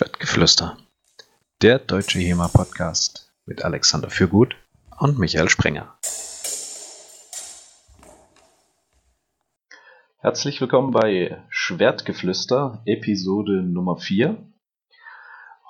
[0.00, 0.78] Schwertgeflüster.
[1.60, 4.56] Der deutsche HEMA-Podcast mit Alexander Fürgut
[4.98, 5.98] und Michael Sprenger.
[10.16, 14.38] Herzlich willkommen bei Schwertgeflüster, Episode Nummer 4.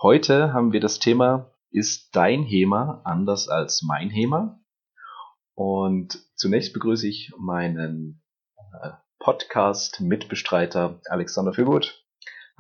[0.00, 4.60] Heute haben wir das Thema Ist dein HEMA anders als mein HEMA?
[5.56, 8.22] Und zunächst begrüße ich meinen
[8.80, 11.99] äh, Podcast-Mitbestreiter Alexander Fürgut.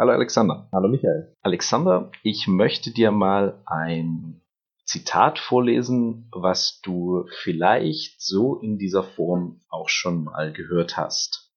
[0.00, 0.66] Hallo Alexander.
[0.72, 1.36] Hallo Michael.
[1.42, 4.40] Alexander, ich möchte dir mal ein
[4.86, 11.52] Zitat vorlesen, was du vielleicht so in dieser Form auch schon mal gehört hast.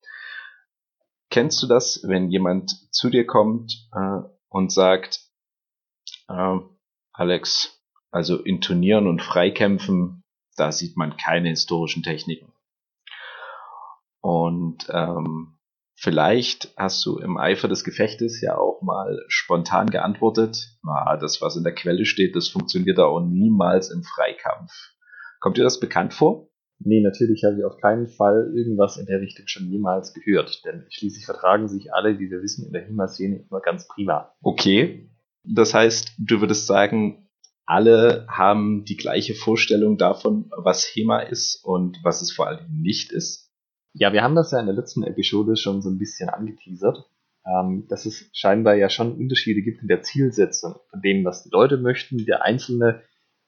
[1.30, 5.22] Kennst du das, wenn jemand zu dir kommt äh, und sagt,
[6.28, 6.58] äh,
[7.14, 7.82] Alex,
[8.12, 10.22] also intonieren und freikämpfen,
[10.58, 12.52] da sieht man keine historischen Techniken.
[14.20, 15.60] Und ähm,
[15.96, 21.56] Vielleicht hast du im Eifer des Gefechtes ja auch mal spontan geantwortet, ah, das, was
[21.56, 24.72] in der Quelle steht, das funktioniert auch niemals im Freikampf.
[25.40, 26.50] Kommt dir das bekannt vor?
[26.80, 30.86] Nee, natürlich habe ich auf keinen Fall irgendwas in der Richtung schon jemals gehört, denn
[30.90, 34.34] schließlich vertragen sich alle, wie wir wissen, in der HEMA-Szene immer ganz prima.
[34.42, 35.10] Okay,
[35.44, 37.30] das heißt, du würdest sagen,
[37.66, 43.12] alle haben die gleiche Vorstellung davon, was HEMA ist und was es vor allem nicht
[43.12, 43.53] ist?
[43.94, 47.06] Ja, wir haben das ja in der letzten Episode schon so ein bisschen angeteasert,
[47.46, 51.52] ähm, dass es scheinbar ja schon Unterschiede gibt in der Zielsetzung von dem, was die
[51.52, 53.04] Leute möchten, der einzelne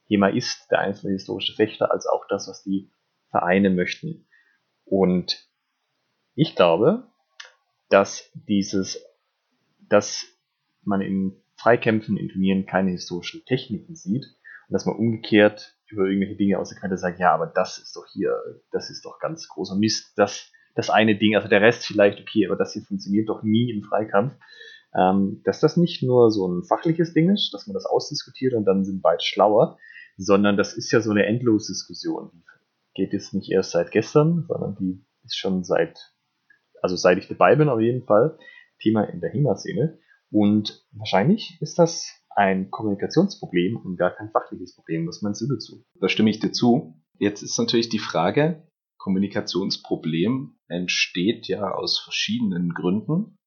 [0.07, 2.91] ist, der einzelne historische Fechter, als auch das, was die
[3.31, 4.27] Vereine möchten.
[4.83, 5.49] Und
[6.35, 7.07] ich glaube,
[7.89, 9.03] dass dieses,
[9.89, 10.25] dass
[10.83, 14.25] man in Freikämpfen, in Turnieren keine historischen Techniken sieht
[14.67, 17.95] und dass man umgekehrt über irgendwelche Dinge aus der Quelle sagt, ja, aber das ist
[17.95, 18.35] doch hier,
[18.71, 20.13] das ist doch ganz großer Mist.
[20.17, 23.71] Das, das eine Ding, also der Rest vielleicht okay, aber das hier funktioniert doch nie
[23.71, 24.33] im Freikampf.
[24.97, 28.65] Ähm, dass das nicht nur so ein fachliches Ding ist, dass man das ausdiskutiert und
[28.65, 29.77] dann sind beide schlauer,
[30.17, 32.31] sondern das ist ja so eine Endlosdiskussion.
[32.31, 32.43] Die
[32.93, 35.99] geht jetzt nicht erst seit gestern, sondern die ist schon seit,
[36.81, 38.37] also seit ich dabei bin auf jeden Fall,
[38.79, 39.99] Thema in der HEMA-Szene.
[40.31, 45.07] Und wahrscheinlich ist das ein Kommunikationsproblem und gar kein fachliches Problem.
[45.07, 45.85] Was meinst du dazu?
[45.99, 47.01] Da stimme ich dir zu.
[47.17, 53.37] Jetzt ist natürlich die Frage, Kommunikationsproblem entsteht ja aus verschiedenen Gründen.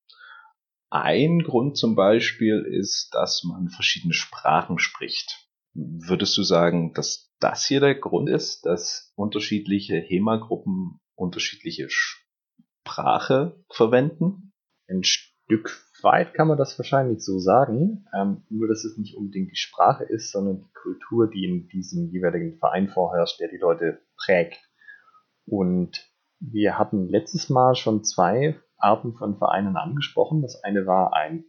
[0.91, 5.49] Ein Grund zum Beispiel ist, dass man verschiedene Sprachen spricht.
[5.75, 14.53] Würdest du sagen, dass das hier der Grund ist, dass unterschiedliche HEMA-Gruppen unterschiedliche Sprache verwenden?
[14.88, 19.50] Ein Stück weit kann man das wahrscheinlich so sagen, ähm, nur dass es nicht unbedingt
[19.50, 24.00] die Sprache ist, sondern die Kultur, die in diesem jeweiligen Verein vorherrscht, der die Leute
[24.16, 24.58] prägt.
[25.47, 26.08] Und
[26.41, 30.42] wir hatten letztes Mal schon zwei Arten von Vereinen angesprochen.
[30.42, 31.44] Das eine war ein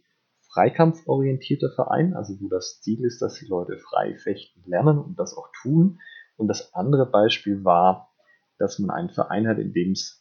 [0.52, 5.36] freikampforientierter Verein, also wo das Ziel ist, dass die Leute frei fechten lernen und das
[5.36, 6.00] auch tun.
[6.36, 8.10] Und das andere Beispiel war,
[8.58, 10.19] dass man einen Verein hat, in dem es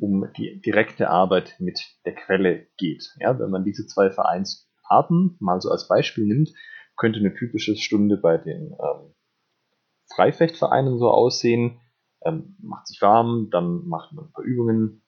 [0.00, 3.14] um die direkte Arbeit mit der Quelle geht.
[3.18, 6.50] Ja, wenn man diese zwei Vereinsarten mal so als Beispiel nimmt,
[6.96, 9.14] könnte eine typische Stunde bei den ähm,
[10.14, 11.80] Freifechtvereinen so aussehen.
[12.24, 15.02] Ähm, macht sich warm, dann macht man ein paar Übungen,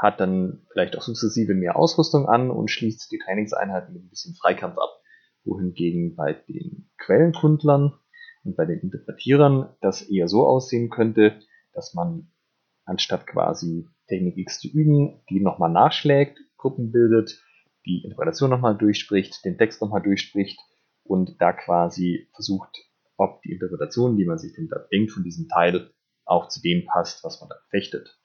[0.00, 4.34] hat dann vielleicht auch sukzessive mehr Ausrüstung an und schließt die Trainingseinheiten mit ein bisschen
[4.34, 4.90] Freikampf ab.
[5.44, 7.98] Wohingegen bei den Quellenkundlern
[8.44, 11.40] und bei den Interpretierern das eher so aussehen könnte,
[11.72, 12.32] dass man
[12.84, 17.42] anstatt quasi Technik X zu üben, die nochmal nachschlägt, Gruppen bildet,
[17.86, 20.58] die Interpretation nochmal durchspricht, den Text nochmal durchspricht
[21.02, 22.76] und da quasi versucht,
[23.16, 25.90] ob die Interpretation, die man sich denn da denkt von diesem Teil,
[26.24, 28.18] auch zu dem passt, was man da fechtet.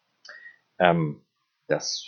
[0.79, 1.25] Ähm,
[1.67, 2.05] das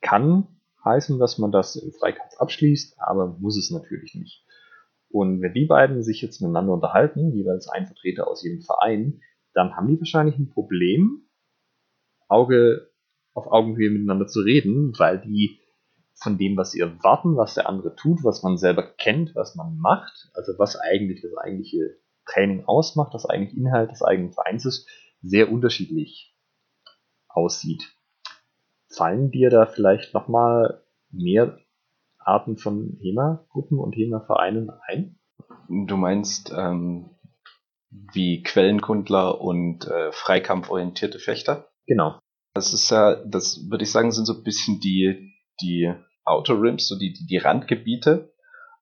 [0.00, 0.48] kann
[0.84, 4.46] heißen, dass man das im Freikampf abschließt, aber muss es natürlich nicht.
[5.08, 9.20] Und wenn die beiden sich jetzt miteinander unterhalten, jeweils ein Vertreter aus jedem Verein,
[9.52, 11.25] dann haben die wahrscheinlich ein Problem,
[12.28, 12.90] Auge
[13.34, 15.60] auf Augenhöhe miteinander zu reden, weil die
[16.14, 19.76] von dem, was sie erwarten, was der andere tut, was man selber kennt, was man
[19.76, 24.88] macht, also was eigentlich das eigentliche Training ausmacht, das eigentlich Inhalt des eigenen Vereins ist,
[25.22, 26.34] sehr unterschiedlich
[27.28, 27.94] aussieht.
[28.88, 31.58] Fallen dir da vielleicht nochmal mehr
[32.18, 35.18] Arten von HEMA-Gruppen und HEMA-Vereinen ein?
[35.68, 37.10] Du meinst ähm,
[37.90, 41.68] wie Quellenkundler und äh, freikampforientierte Fechter?
[41.86, 42.18] Genau.
[42.56, 45.92] Das ist ja, das würde ich sagen, sind so ein bisschen die, die
[46.24, 48.32] Outer Rims, so die, die, die Randgebiete.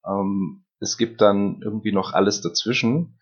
[0.07, 3.19] Ähm, es gibt dann irgendwie noch alles dazwischen.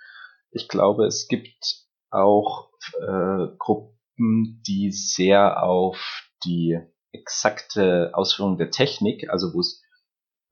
[0.51, 2.69] Ich glaube, es gibt auch
[3.01, 6.79] äh, Gruppen, die sehr auf die
[7.13, 9.83] exakte Ausführung der Technik, also wo es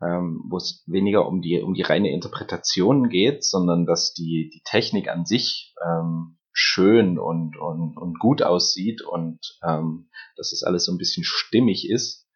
[0.03, 4.63] ähm, wo es weniger um die, um die reine Interpretation geht, sondern dass die, die
[4.65, 10.85] Technik an sich ähm, schön und, und, und gut aussieht und ähm, dass es alles
[10.85, 12.29] so ein bisschen stimmig ist.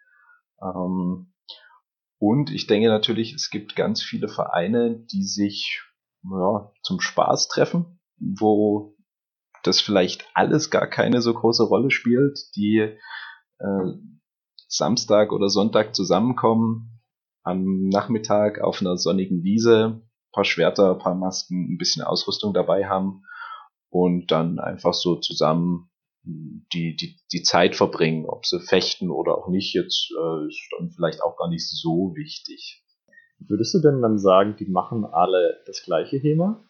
[0.62, 1.32] Ähm,
[2.18, 5.82] und ich denke natürlich, es gibt ganz viele Vereine, die sich
[6.22, 8.96] ja, zum Spaß treffen, wo
[9.62, 12.78] das vielleicht alles gar keine so große Rolle spielt, die
[13.58, 13.92] äh,
[14.68, 17.02] Samstag oder Sonntag zusammenkommen,
[17.42, 20.00] am Nachmittag auf einer sonnigen Wiese,
[20.32, 23.22] paar Schwerter, paar Masken, ein bisschen Ausrüstung dabei haben
[23.94, 25.88] und dann einfach so zusammen
[26.24, 30.90] die, die, die Zeit verbringen, ob sie fechten oder auch nicht, jetzt äh, ist dann
[30.90, 32.82] vielleicht auch gar nicht so wichtig.
[33.38, 36.64] Würdest du denn dann sagen, die machen alle das gleiche Thema?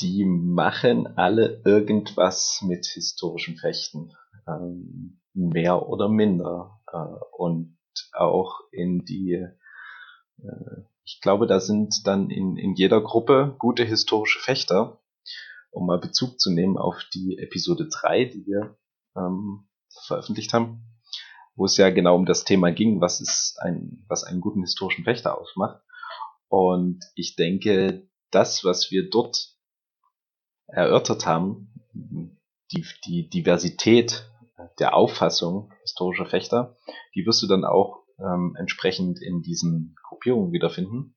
[0.00, 4.12] Die machen alle irgendwas mit historischem Fechten.
[4.46, 6.82] Ähm, mehr oder minder.
[6.92, 6.98] Äh,
[7.38, 7.78] und
[8.12, 9.46] auch in die,
[10.42, 15.00] äh, ich glaube, da sind dann in, in jeder Gruppe gute historische Fechter,
[15.70, 18.76] um mal Bezug zu nehmen auf die Episode 3, die wir
[19.16, 19.68] ähm,
[20.06, 20.84] veröffentlicht haben,
[21.54, 25.04] wo es ja genau um das Thema ging, was ist ein, was einen guten historischen
[25.04, 25.82] Fechter ausmacht.
[26.48, 29.54] Und ich denke, das, was wir dort
[30.66, 31.72] erörtert haben,
[32.72, 34.30] die, die Diversität
[34.78, 36.76] der Auffassung historischer Fechter,
[37.14, 41.16] die wirst du dann auch ähm, entsprechend in diesen Gruppierungen wiederfinden.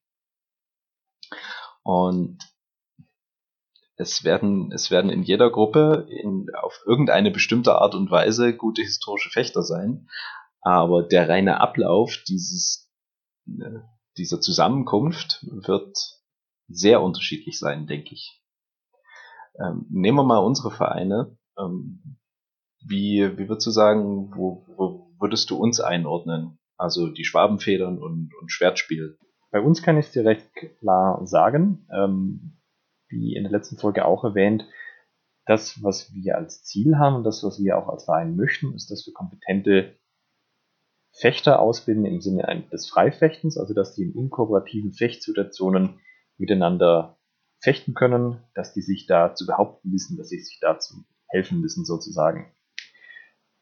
[1.83, 2.39] Und
[3.95, 8.81] es werden, es werden in jeder Gruppe in, auf irgendeine bestimmte Art und Weise gute
[8.81, 10.07] historische Fechter sein.
[10.61, 12.89] Aber der reine Ablauf dieses,
[13.47, 13.79] äh,
[14.17, 15.97] dieser Zusammenkunft wird
[16.67, 18.41] sehr unterschiedlich sein, denke ich.
[19.59, 21.37] Ähm, nehmen wir mal unsere Vereine.
[21.57, 22.17] Ähm,
[22.85, 26.59] wie, wie würdest du sagen, wo, wo würdest du uns einordnen?
[26.77, 29.17] Also die Schwabenfedern und, und Schwertspiel.
[29.51, 30.49] Bei uns kann ich es dir recht
[30.79, 31.85] klar sagen.
[31.93, 32.60] Ähm,
[33.11, 34.65] wie in der letzten Folge auch erwähnt,
[35.45, 38.91] das, was wir als Ziel haben und das, was wir auch als Verein möchten, ist,
[38.91, 39.95] dass wir kompetente
[41.11, 45.99] Fechter ausbilden im Sinne des Freifechtens, also dass die in unkooperativen Fechtsituationen
[46.37, 47.17] miteinander
[47.59, 51.85] fechten können, dass die sich da zu behaupten wissen, dass sie sich dazu helfen müssen
[51.85, 52.51] sozusagen.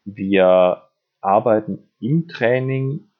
[0.06, 0.90] Wir
[1.22, 3.12] arbeiten im Training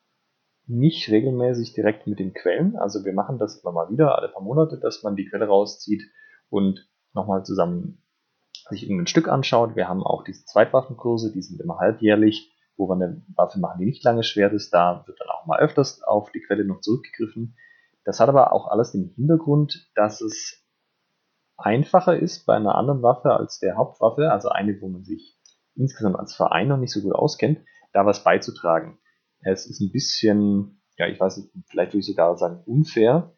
[0.68, 2.78] nicht regelmäßig direkt mit den Quellen.
[2.78, 6.04] Also wir machen das immer mal wieder, alle paar Monate, dass man die Quelle rauszieht
[6.50, 8.04] und nochmal zusammen
[8.70, 9.76] sich irgendein Stück anschaut.
[9.76, 13.86] Wir haben auch diese Zweitwaffenkurse, die sind immer halbjährlich, wo wir eine Waffe machen, die
[13.86, 14.72] nicht lange schwer ist.
[14.72, 17.56] Da wird dann auch mal öfters auf die Quelle noch zurückgegriffen.
[18.06, 20.64] Das hat aber auch alles den Hintergrund, dass es
[21.58, 25.38] einfacher ist bei einer anderen Waffe als der Hauptwaffe, also eine, wo man sich
[25.76, 27.60] insgesamt als Verein noch nicht so gut auskennt,
[27.94, 29.00] da was beizutragen.
[29.42, 33.34] Es ist ein bisschen, ja, ich weiß nicht, vielleicht würde ich sogar sagen, unfair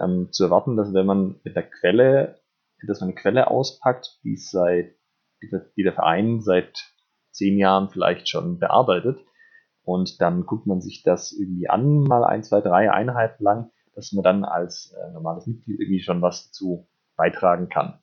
[0.00, 2.40] ähm, zu erwarten, dass wenn man mit der Quelle,
[2.86, 4.94] dass man eine Quelle auspackt, die seit,
[5.42, 6.92] die, der Verein seit
[7.30, 9.18] zehn Jahren vielleicht schon bearbeitet,
[9.82, 14.12] und dann guckt man sich das irgendwie an, mal ein, zwei, drei Einheiten lang, dass
[14.12, 18.00] man dann als äh, normales Mitglied irgendwie schon was dazu beitragen kann.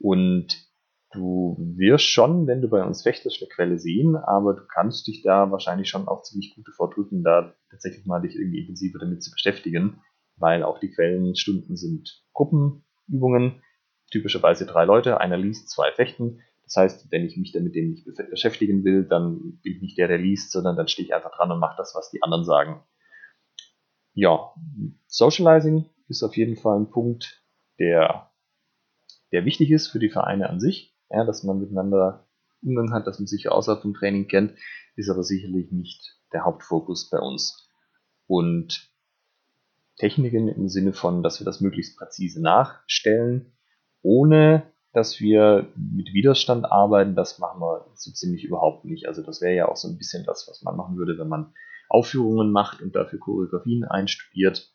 [0.00, 0.68] Und
[1.10, 5.22] Du wirst schon, wenn du bei uns fechtest, eine Quelle sehen, aber du kannst dich
[5.22, 9.30] da wahrscheinlich schon auch ziemlich gut vordrücken, da tatsächlich mal dich irgendwie intensiver damit zu
[9.30, 10.02] beschäftigen,
[10.38, 13.62] weil auch die Quellenstunden sind Gruppenübungen,
[14.10, 16.40] typischerweise drei Leute, einer liest, zwei fechten.
[16.64, 20.08] Das heißt, wenn ich mich damit dem nicht beschäftigen will, dann bin ich nicht der,
[20.08, 22.82] der liest, sondern dann stehe ich einfach dran und mache das, was die anderen sagen.
[24.14, 24.52] Ja,
[25.06, 27.42] Socializing ist auf jeden Fall ein Punkt,
[27.78, 28.30] der,
[29.32, 32.26] der wichtig ist für die Vereine an sich ja, dass man miteinander
[32.62, 34.54] Umgang hat, dass man sich außerhalb vom Training kennt,
[34.96, 37.70] ist aber sicherlich nicht der Hauptfokus bei uns.
[38.26, 38.90] Und
[39.98, 43.52] Techniken im Sinne von, dass wir das möglichst präzise nachstellen,
[44.02, 49.06] ohne dass wir mit Widerstand arbeiten, das machen wir so ziemlich überhaupt nicht.
[49.06, 51.52] Also das wäre ja auch so ein bisschen das, was man machen würde, wenn man
[51.88, 54.70] Aufführungen macht und dafür Choreografien einstudiert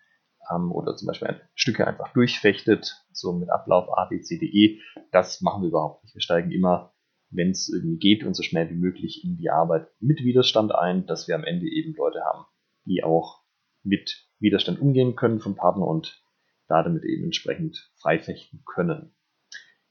[0.51, 4.79] ähm, oder zum Beispiel Stücke einfach durchfechtet, so mit Ablauf A, B, C, D, E.
[5.11, 6.15] Das machen wir überhaupt nicht.
[6.15, 6.93] Wir steigen immer,
[7.29, 11.05] wenn es irgendwie geht und so schnell wie möglich in die Arbeit mit Widerstand ein,
[11.05, 12.45] dass wir am Ende eben Leute haben,
[12.85, 13.42] die auch
[13.83, 16.21] mit Widerstand umgehen können vom Partner und
[16.67, 19.15] da damit eben entsprechend freifechten können.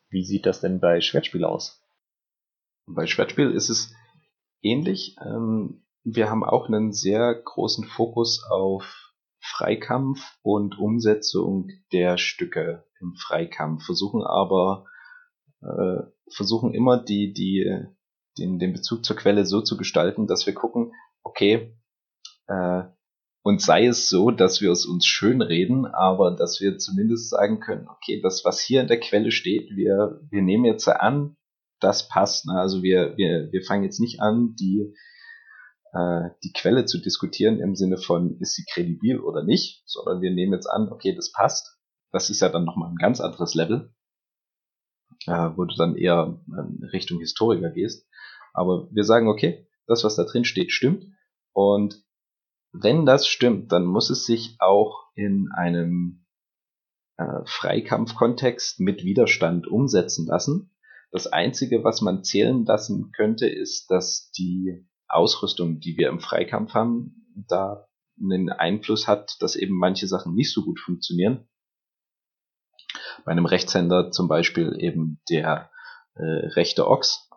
[0.08, 1.82] Wie sieht das denn bei Schwertspiel aus?
[2.86, 3.94] Bei Schwertspiel ist es
[4.62, 5.16] ähnlich.
[5.24, 13.14] Ähm, wir haben auch einen sehr großen Fokus auf Freikampf und Umsetzung der Stücke im
[13.14, 14.86] Freikampf, versuchen aber
[15.62, 17.86] äh, versuchen immer die, die,
[18.38, 21.76] den, den Bezug zur Quelle so zu gestalten, dass wir gucken, okay,
[22.46, 22.82] äh,
[23.42, 27.88] Und sei es so, dass wir es uns schönreden, aber dass wir zumindest sagen können,
[27.88, 31.36] okay, das, was hier in der Quelle steht, wir, wir nehmen jetzt an,
[31.80, 32.46] das passt.
[32.46, 32.54] Ne?
[32.54, 34.94] Also wir, wir, wir fangen jetzt nicht an, die,
[35.92, 40.30] äh, die Quelle zu diskutieren im Sinne von, ist sie kredibil oder nicht, sondern wir
[40.30, 41.78] nehmen jetzt an, okay, das passt.
[42.12, 43.92] Das ist ja dann nochmal ein ganz anderes Level,
[45.26, 48.06] äh, wo du dann eher in Richtung Historiker gehst.
[48.54, 51.06] Aber wir sagen, okay, das, was da drin steht, stimmt.
[51.52, 52.04] Und
[52.72, 56.24] wenn das stimmt, dann muss es sich auch in einem
[57.18, 60.74] äh, Freikampfkontext mit Widerstand umsetzen lassen.
[61.10, 66.72] Das Einzige, was man zählen lassen könnte, ist, dass die Ausrüstung, die wir im Freikampf
[66.72, 67.86] haben, da
[68.18, 71.48] einen Einfluss hat, dass eben manche Sachen nicht so gut funktionieren.
[73.24, 75.70] Bei einem Rechtshänder zum Beispiel eben der
[76.14, 77.28] äh, rechte Ochs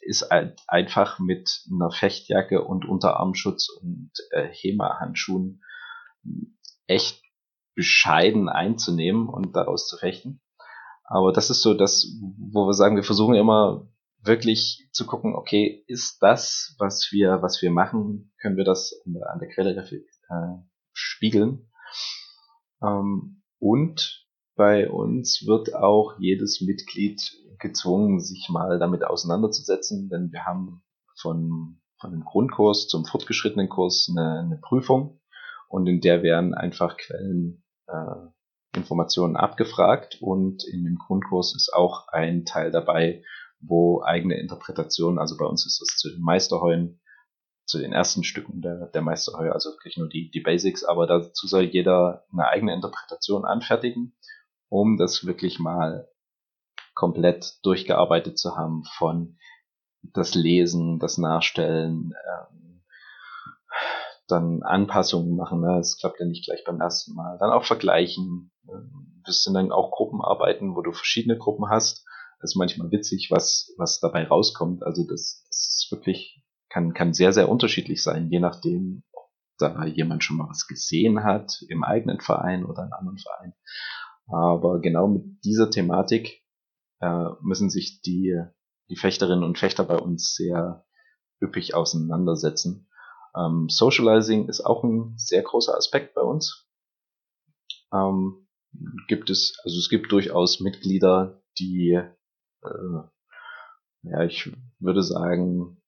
[0.00, 5.62] ist halt einfach mit einer Fechtjacke und Unterarmschutz und äh, HEMA-Handschuhen
[6.86, 7.22] echt
[7.74, 10.40] bescheiden einzunehmen und daraus zu fechten.
[11.04, 12.06] Aber das ist so das,
[12.38, 13.88] wo wir sagen, wir versuchen immer
[14.22, 19.14] wirklich zu gucken, okay, ist das, was wir, was wir machen, können wir das an
[19.14, 21.70] der, an der Quelle äh, spiegeln?
[22.82, 24.26] Ähm, und
[24.56, 27.20] bei uns wird auch jedes Mitglied
[27.58, 30.82] gezwungen, sich mal damit auseinanderzusetzen, denn wir haben
[31.16, 35.20] von, von dem Grundkurs zum fortgeschrittenen Kurs eine, eine Prüfung
[35.68, 42.08] und in der werden einfach Quellen äh, Informationen abgefragt und in dem Grundkurs ist auch
[42.08, 43.22] ein Teil dabei,
[43.60, 47.00] wo eigene Interpretationen, also bei uns ist das zu den Meisterheuen,
[47.66, 51.46] zu den ersten Stücken der, der Meisterheue, also wirklich nur die, die Basics, aber dazu
[51.46, 54.14] soll jeder eine eigene Interpretation anfertigen,
[54.68, 56.08] um das wirklich mal
[56.94, 59.36] komplett durchgearbeitet zu haben von
[60.02, 62.82] das Lesen, das Nachstellen, ähm,
[64.28, 65.60] dann Anpassungen machen.
[65.60, 65.76] Ne?
[65.76, 67.38] Das klappt ja nicht gleich beim ersten Mal.
[67.38, 68.52] Dann auch vergleichen.
[69.24, 72.04] Das sind dann auch Gruppenarbeiten, wo du verschiedene Gruppen hast.
[72.40, 74.82] Das ist manchmal witzig, was, was dabei rauskommt.
[74.82, 79.84] Also das, das ist wirklich, kann, kann sehr, sehr unterschiedlich sein, je nachdem, ob da
[79.84, 83.54] jemand schon mal was gesehen hat, im eigenen Verein oder in anderen Verein.
[84.26, 86.43] Aber genau mit dieser Thematik
[87.00, 88.38] äh, müssen sich die,
[88.90, 90.84] die Fechterinnen und Fechter bei uns sehr
[91.40, 92.88] üppig auseinandersetzen.
[93.36, 96.68] Ähm, Socializing ist auch ein sehr großer Aspekt bei uns.
[97.92, 98.46] Ähm,
[99.08, 102.00] gibt es, also es gibt durchaus Mitglieder, die,
[102.62, 102.98] äh,
[104.02, 105.80] ja, ich würde sagen,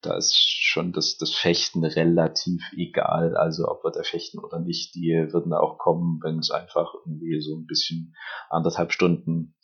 [0.00, 3.36] da ist schon das, das Fechten relativ egal.
[3.36, 7.40] Also ob wir da fechten oder nicht, die würden auch kommen, wenn es einfach irgendwie
[7.40, 8.14] so ein bisschen
[8.48, 9.56] anderthalb Stunden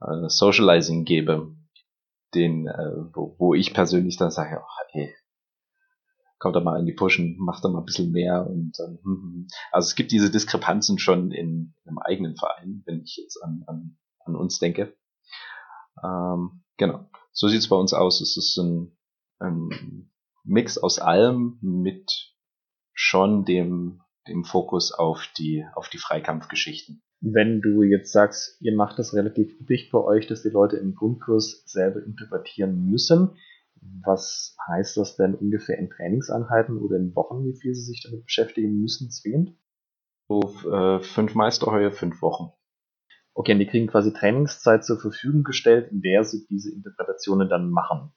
[0.00, 1.54] äh, Socializing gebe,
[2.34, 5.14] den, äh, wo, wo ich persönlich dann sage, ach, ey,
[6.38, 9.22] kommt da mal in die Pushen, macht da mal ein bisschen mehr und ähm, hm,
[9.22, 9.46] hm.
[9.72, 13.96] also es gibt diese Diskrepanzen schon in einem eigenen Verein, wenn ich jetzt an, an,
[14.24, 14.94] an uns denke.
[16.02, 17.08] Ähm, genau.
[17.32, 18.20] So sieht's bei uns aus.
[18.20, 18.96] Es ist ein,
[19.38, 20.10] ein
[20.44, 22.34] Mix aus allem mit
[22.92, 28.98] schon dem, dem Fokus auf die, auf die Freikampfgeschichten wenn du jetzt sagst, ihr macht
[28.98, 33.36] das relativ üppig bei euch, dass die Leute im Grundkurs selber interpretieren müssen,
[34.04, 38.24] was heißt das denn ungefähr in Trainingseinheiten oder in Wochen, wie viel sie sich damit
[38.24, 39.56] beschäftigen müssen, zwingend?
[40.28, 42.52] So äh, fünf Meisterheue, fünf Wochen.
[43.34, 47.70] Okay, und die kriegen quasi Trainingszeit zur Verfügung gestellt, in der sie diese Interpretationen dann
[47.70, 48.12] machen.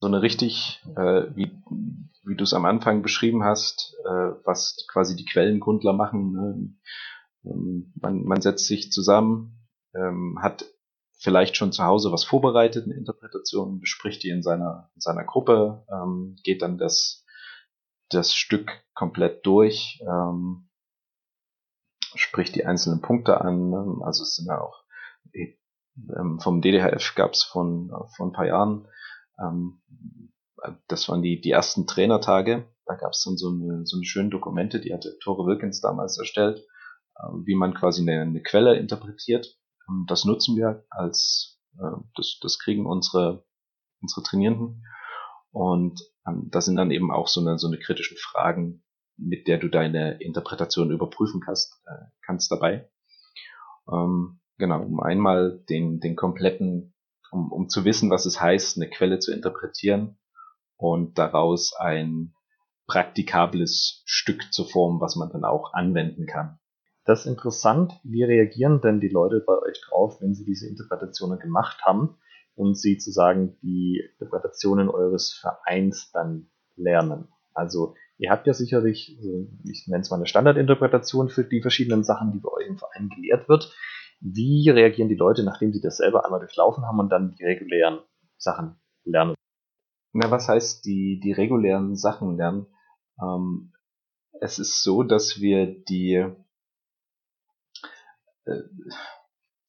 [0.00, 1.50] So eine richtig, äh, wie,
[2.24, 6.74] wie du es am Anfang beschrieben hast, äh, was quasi die Quellengrundler machen, ne?
[7.48, 10.64] Ähm, man, man setzt sich zusammen, ähm, hat
[11.18, 15.84] vielleicht schon zu Hause was vorbereitet, eine Interpretation, bespricht die in seiner, in seiner Gruppe,
[15.90, 17.24] ähm, geht dann das,
[18.10, 20.68] das Stück komplett durch, ähm,
[22.14, 23.70] spricht die einzelnen Punkte an.
[23.70, 23.98] Ne?
[24.02, 24.84] Also es sind ja auch
[26.16, 28.86] ähm, vom DDHF gab es von, von ein paar Jahren,
[29.40, 29.80] ähm,
[30.88, 32.68] das waren die, die ersten Trainertage.
[32.86, 36.18] Da gab es dann so eine, so eine schöne Dokumente, die hatte Tore Wilkins damals
[36.18, 36.64] erstellt
[37.44, 39.58] wie man quasi eine, eine Quelle interpretiert.
[39.88, 43.44] Ähm, das nutzen wir als, äh, das, das kriegen unsere,
[44.00, 44.84] unsere Trainierenden.
[45.50, 48.84] Und ähm, da sind dann eben auch so eine, so eine kritischen Fragen,
[49.16, 52.88] mit der du deine Interpretation überprüfen kannst, äh, kannst dabei.
[53.90, 56.94] Ähm, genau, um einmal den, den kompletten,
[57.30, 60.18] um, um zu wissen, was es heißt, eine Quelle zu interpretieren
[60.76, 62.34] und daraus ein
[62.86, 66.57] praktikables Stück zu formen, was man dann auch anwenden kann.
[67.08, 67.98] Das ist interessant.
[68.04, 72.18] Wie reagieren denn die Leute bei euch drauf, wenn sie diese Interpretationen gemacht haben
[72.54, 77.28] und sie sozusagen die Interpretationen eures Vereins dann lernen?
[77.54, 79.16] Also Ihr habt ja sicherlich,
[79.64, 83.08] ich nenne es mal eine Standardinterpretation für die verschiedenen Sachen, die bei euch im Verein
[83.10, 83.72] gelehrt wird.
[84.20, 88.00] Wie reagieren die Leute, nachdem sie das selber einmal durchlaufen haben und dann die regulären
[88.36, 88.74] Sachen
[89.04, 89.34] lernen?
[90.12, 92.66] Na, was heißt die, die regulären Sachen lernen?
[93.22, 93.72] Ähm,
[94.40, 96.26] es ist so, dass wir die,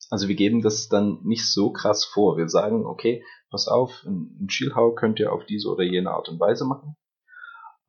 [0.09, 2.37] also wir geben das dann nicht so krass vor.
[2.37, 6.39] Wir sagen, okay, pass auf, ein Schielhau könnt ihr auf diese oder jene Art und
[6.39, 6.95] Weise machen.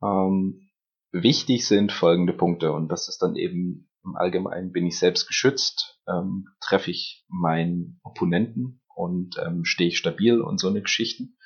[0.03, 0.69] Ähm,
[1.11, 5.99] wichtig sind folgende Punkte und das ist dann eben im Allgemeinen bin ich selbst geschützt,
[6.07, 11.37] ähm, treffe ich meinen Opponenten und ähm, stehe ich stabil und so eine Geschichten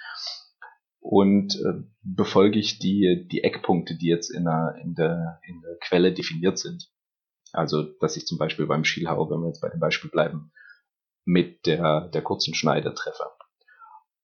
[0.99, 5.77] und äh, befolge ich die, die Eckpunkte, die jetzt in der, in, der, in der
[5.81, 6.89] Quelle definiert sind.
[7.55, 10.51] Also, dass ich zum Beispiel beim Schielhau, wenn wir jetzt bei dem Beispiel bleiben,
[11.25, 13.23] mit der, der kurzen Schneide treffe.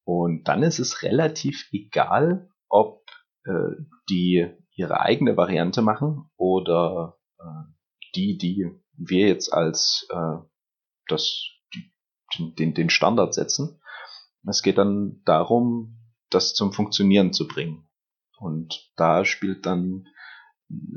[0.03, 3.03] Und dann ist es relativ egal, ob
[3.45, 3.75] äh,
[4.09, 7.71] die ihre eigene Variante machen oder äh,
[8.15, 10.37] die, die wir jetzt als äh,
[11.07, 11.43] das,
[12.37, 13.81] den, den Standard setzen.
[14.47, 15.97] Es geht dann darum,
[16.29, 17.87] das zum Funktionieren zu bringen.
[18.37, 20.07] Und da spielt dann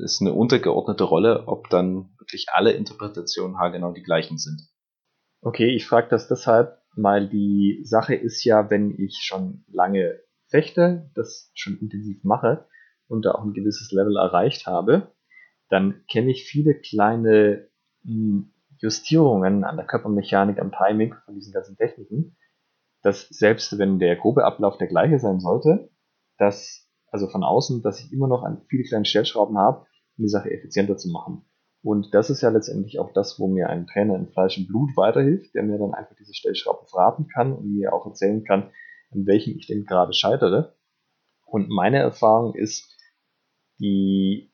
[0.03, 4.69] ist eine untergeordnete Rolle, ob dann wirklich alle Interpretationen haargenau die gleichen sind.
[5.41, 11.11] Okay, ich frage das deshalb, weil die Sache ist ja, wenn ich schon lange fechte,
[11.15, 12.67] das schon intensiv mache
[13.09, 15.13] und da auch ein gewisses Level erreicht habe,
[15.69, 17.69] dann kenne ich viele kleine
[18.05, 22.37] hm, Justierungen an der Körpermechanik, am Timing von diesen ganzen Techniken,
[23.03, 25.91] dass selbst wenn der grobe Ablauf der gleiche sein sollte,
[26.39, 30.29] dass, also von außen, dass ich immer noch an viele kleine Stellschrauben habe, um die
[30.29, 31.45] Sache effizienter zu machen.
[31.85, 34.97] Und das ist ja letztendlich auch das, wo mir ein Trainer in Fleisch und Blut
[34.97, 38.71] weiterhilft, der mir dann einfach diese Stellschrauben verraten kann und mir auch erzählen kann,
[39.11, 40.75] an welchen ich denn gerade scheitere.
[41.45, 42.91] Und meine Erfahrung ist,
[43.79, 44.51] die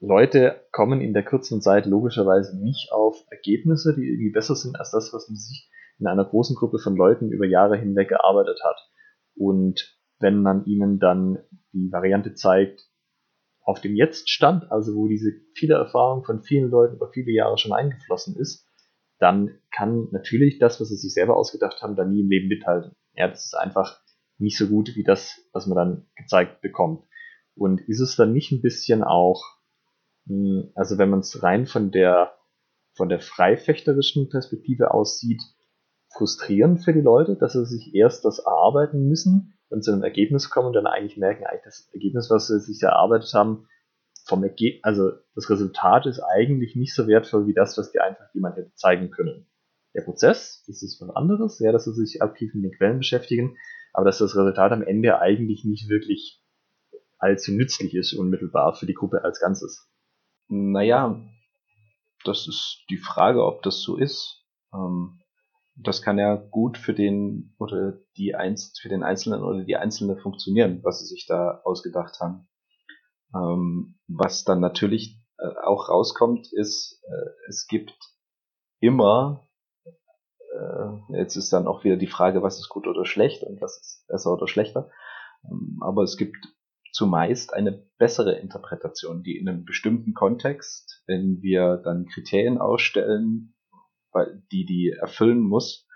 [0.00, 4.92] Leute kommen in der kurzen Zeit logischerweise nicht auf Ergebnisse, die irgendwie besser sind als
[4.92, 8.78] das, was man sich in einer großen Gruppe von Leuten über Jahre hinweg gearbeitet hat.
[9.36, 11.38] Und wenn man ihnen dann
[11.74, 12.88] die Variante zeigt,
[13.62, 17.72] auf dem Jetzt-Stand, also wo diese viele Erfahrung von vielen Leuten über viele Jahre schon
[17.72, 18.68] eingeflossen ist,
[19.18, 22.96] dann kann natürlich das, was sie sich selber ausgedacht haben, dann nie im Leben mithalten.
[23.14, 24.00] Ja, das ist einfach
[24.38, 27.04] nicht so gut wie das, was man dann gezeigt bekommt.
[27.54, 29.44] Und ist es dann nicht ein bisschen auch,
[30.26, 32.32] hm, also wenn man es rein von der,
[32.94, 35.42] von der freifechterischen Perspektive aussieht,
[36.16, 40.50] frustrierend für die Leute, dass sie sich erst das erarbeiten müssen und zu einem Ergebnis
[40.50, 43.68] kommen und dann eigentlich merken, eigentlich das Ergebnis, was sie sich erarbeitet haben,
[44.24, 48.26] vom Erge also das Resultat ist eigentlich nicht so wertvoll wie das, was dir einfach
[48.34, 49.46] jemand hätte zeigen können.
[49.94, 53.56] Der Prozess, das ist was anderes, ja, dass sie sich aktiv mit den Quellen beschäftigen,
[53.92, 56.40] aber dass das Resultat am Ende eigentlich nicht wirklich
[57.18, 59.88] allzu nützlich ist, unmittelbar für die Gruppe als Ganzes.
[60.48, 61.20] Naja,
[62.24, 64.44] das ist die Frage, ob das so ist.
[64.74, 65.21] Ähm,
[65.74, 70.16] das kann ja gut für den oder die Einz für den Einzelnen oder die Einzelne
[70.16, 72.48] funktionieren, was sie sich da ausgedacht haben.
[73.34, 77.96] Ähm, was dann natürlich äh, auch rauskommt, ist, äh, es gibt
[78.80, 79.48] immer,
[79.84, 83.80] äh, jetzt ist dann auch wieder die Frage, was ist gut oder schlecht und was
[83.80, 84.90] ist besser oder schlechter.
[85.44, 86.36] Ähm, aber es gibt
[86.92, 93.51] zumeist eine bessere Interpretation, die in einem bestimmten Kontext, wenn wir dann Kriterien ausstellen,
[94.50, 95.86] die die erfüllen muss,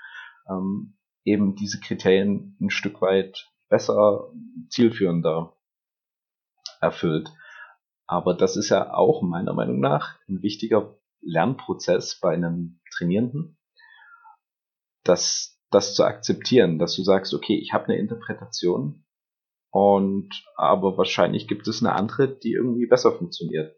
[0.49, 4.33] ähm, eben diese Kriterien ein Stück weit besser,
[4.69, 5.57] zielführender
[6.81, 7.31] erfüllt.
[8.07, 13.59] Aber das ist ja auch meiner Meinung nach ein wichtiger Lernprozess bei einem Trainierenden,
[15.03, 19.05] das, das zu akzeptieren, dass du sagst, okay, ich habe eine Interpretation
[19.71, 23.77] und aber wahrscheinlich gibt es eine andere, die irgendwie besser funktioniert.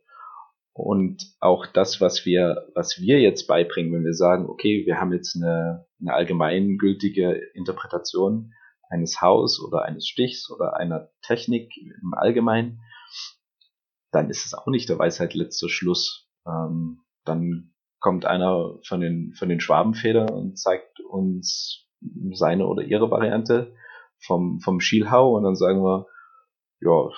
[0.78, 5.12] Und auch das, was wir, was wir jetzt beibringen, wenn wir sagen, okay, wir haben
[5.12, 8.52] jetzt eine, eine allgemeingültige Interpretation
[8.88, 12.80] eines Haus oder eines Stichs oder einer Technik im Allgemeinen,
[14.12, 16.28] dann ist es auch nicht der Weisheit letzter Schluss.
[16.46, 21.88] Ähm, dann kommt einer von den, von den Schwabenfedern und zeigt uns
[22.30, 23.74] seine oder ihre Variante
[24.24, 26.06] vom, vom Schielhau und dann sagen wir,
[26.80, 27.10] ja,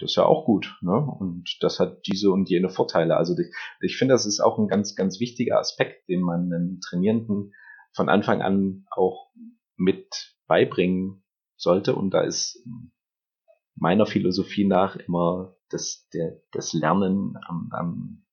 [0.00, 0.78] das ist ja auch gut.
[0.80, 0.92] Ne?
[0.92, 3.16] Und das hat diese und jene Vorteile.
[3.16, 6.80] Also ich, ich finde, das ist auch ein ganz, ganz wichtiger Aspekt, den man einem
[6.80, 7.52] Trainierenden
[7.92, 9.30] von Anfang an auch
[9.76, 11.22] mit beibringen
[11.56, 11.94] sollte.
[11.94, 12.64] Und da ist
[13.74, 18.24] meiner Philosophie nach immer das, der, das Lernen am, am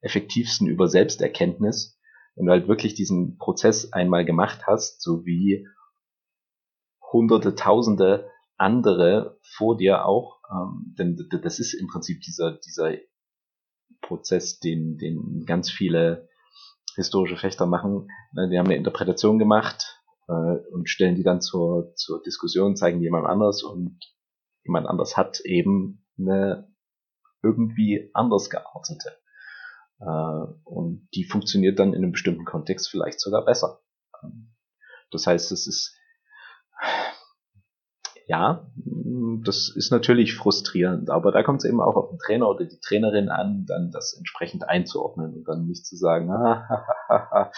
[0.00, 1.98] effektivsten über Selbsterkenntnis.
[2.36, 5.66] Wenn du halt wirklich diesen Prozess einmal gemacht hast, so wie
[7.12, 12.92] hunderte, tausende andere vor dir auch Ähm, denn das ist im Prinzip dieser, dieser
[14.00, 16.28] Prozess, den, den ganz viele
[16.96, 18.08] historische Fechter machen.
[18.32, 23.00] Ne, die haben eine Interpretation gemacht äh, und stellen die dann zur, zur Diskussion, zeigen
[23.00, 23.98] jemand anders und
[24.64, 26.68] jemand anders hat eben eine
[27.42, 29.16] irgendwie anders geartete.
[30.00, 33.80] Äh, und die funktioniert dann in einem bestimmten Kontext vielleicht sogar besser.
[34.22, 34.54] Ähm,
[35.10, 35.96] das heißt, es ist
[38.28, 38.70] ja,
[39.42, 42.78] das ist natürlich frustrierend, aber da kommt es eben auch auf den Trainer oder die
[42.78, 46.30] Trainerin an, dann das entsprechend einzuordnen und dann nicht zu sagen,
[47.08, 47.50] ah,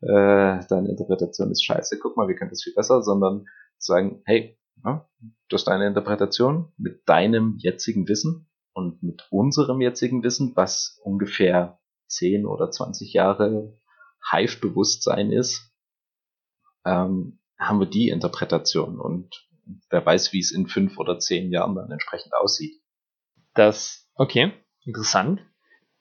[0.00, 3.46] deine Interpretation ist scheiße, guck mal, wir können das viel besser, sondern
[3.78, 5.08] zu sagen, hey, ja,
[5.48, 11.80] das ist deine Interpretation mit deinem jetzigen Wissen und mit unserem jetzigen Wissen, was ungefähr
[12.06, 13.76] 10 oder 20 Jahre
[14.30, 15.72] Hive-Bewusstsein ist,
[16.84, 19.46] ähm, haben wir die Interpretation und
[19.90, 22.80] wer weiß, wie es in fünf oder zehn Jahren dann entsprechend aussieht.
[23.54, 24.52] Das, okay,
[24.84, 25.40] interessant.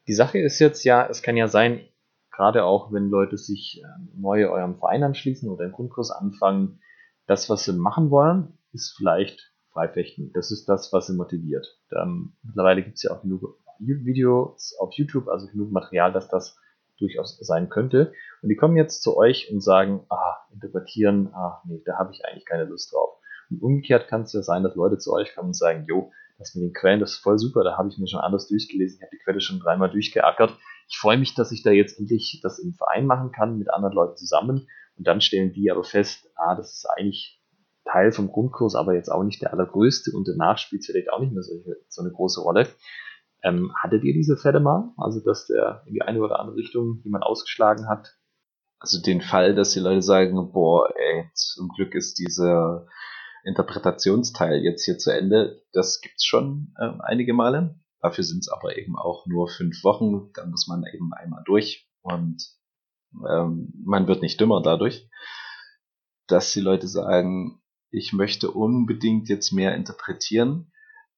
[0.08, 1.88] Die Sache ist jetzt ja, es kann ja sein,
[2.32, 6.80] gerade auch wenn Leute sich ähm, neu eurem Verein anschließen oder einen Grundkurs anfangen,
[7.28, 10.32] das, was sie machen wollen, ist vielleicht Freifechten.
[10.34, 11.80] Das ist das, was sie motiviert.
[11.92, 16.58] Ähm, mittlerweile gibt es ja auch genug Videos auf YouTube, also genug Material, dass das
[16.98, 18.14] durchaus sein könnte.
[18.42, 22.24] Und die kommen jetzt zu euch und sagen, ah, interpretieren, ah, nee, da habe ich
[22.26, 23.15] eigentlich keine Lust drauf.
[23.50, 26.56] Und umgekehrt kann es ja sein, dass Leute zu euch kommen und sagen, jo, das
[26.56, 29.04] mit den Quellen, das ist voll super, da habe ich mir schon alles durchgelesen, ich
[29.04, 30.58] habe die Quelle schon dreimal durchgeackert.
[30.88, 33.96] Ich freue mich, dass ich da jetzt endlich das im Verein machen kann, mit anderen
[33.96, 34.68] Leuten zusammen.
[34.98, 37.42] Und dann stellen die aber fest, ah, das ist eigentlich
[37.86, 41.20] Teil vom Grundkurs, aber jetzt auch nicht der allergrößte und danach spielt es vielleicht auch
[41.20, 41.54] nicht mehr so,
[41.88, 42.68] so eine große Rolle.
[43.44, 44.92] Ähm, hattet ihr diese Fälle mal?
[44.98, 48.18] Also, dass der in die eine oder andere Richtung jemand ausgeschlagen hat?
[48.80, 52.88] Also den Fall, dass die Leute sagen, boah, ey, zum Glück ist dieser
[53.46, 55.64] Interpretationsteil jetzt hier zu Ende.
[55.72, 57.80] Das gibt's schon äh, einige Male.
[58.02, 60.32] Dafür sind es aber eben auch nur fünf Wochen.
[60.34, 62.44] Dann muss man eben einmal durch und
[63.28, 65.10] ähm, man wird nicht dümmer dadurch,
[66.28, 70.72] dass die Leute sagen, ich möchte unbedingt jetzt mehr interpretieren,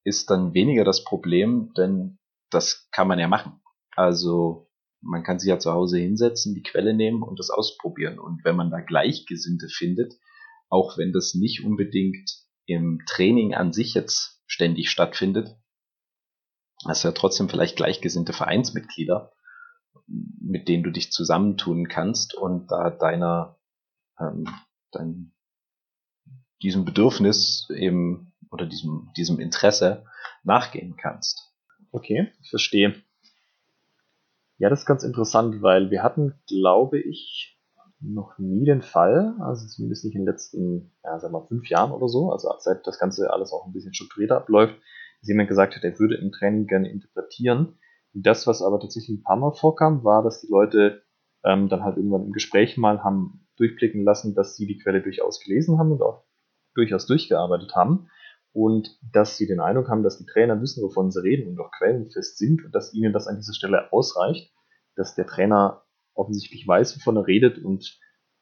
[0.04, 3.62] ist dann weniger das Problem, denn das kann man ja machen.
[3.96, 4.70] Also
[5.02, 8.20] man kann sich ja zu Hause hinsetzen, die Quelle nehmen und das ausprobieren.
[8.20, 10.13] Und wenn man da Gleichgesinnte findet,
[10.69, 12.30] auch wenn das nicht unbedingt
[12.65, 15.56] im Training an sich jetzt ständig stattfindet,
[16.86, 19.32] hast ja trotzdem vielleicht gleichgesinnte Vereinsmitglieder,
[20.08, 23.58] mit denen du dich zusammentun kannst und da deiner,
[24.19, 24.47] ähm,
[24.91, 25.34] dein,
[26.62, 30.06] diesem Bedürfnis eben oder diesem, diesem Interesse
[30.43, 31.53] nachgehen kannst.
[31.91, 33.01] Okay, ich verstehe.
[34.58, 37.57] Ja, das ist ganz interessant, weil wir hatten, glaube ich,
[37.99, 41.67] noch nie den Fall, also zumindest nicht in den letzten, ja, sagen wir mal, fünf
[41.67, 44.75] Jahren oder so, also seit das Ganze alles auch ein bisschen strukturierter abläuft,
[45.21, 47.79] dass jemand gesagt hat, er würde im Training gerne interpretieren.
[48.13, 51.03] Das, was aber tatsächlich ein paar Mal vorkam, war, dass die Leute
[51.43, 55.39] ähm, dann halt irgendwann im Gespräch mal haben durchblicken lassen, dass sie die Quelle durchaus
[55.39, 56.23] gelesen haben und auch
[56.75, 58.10] durchaus durchgearbeitet haben
[58.53, 61.71] und dass sie den Eindruck haben, dass die Trainer wissen, wovon sie reden und auch
[61.71, 64.53] quellenfest sind und dass ihnen das an dieser Stelle ausreicht,
[64.95, 65.83] dass der Trainer
[66.17, 67.99] offensichtlich weiß, wovon er redet und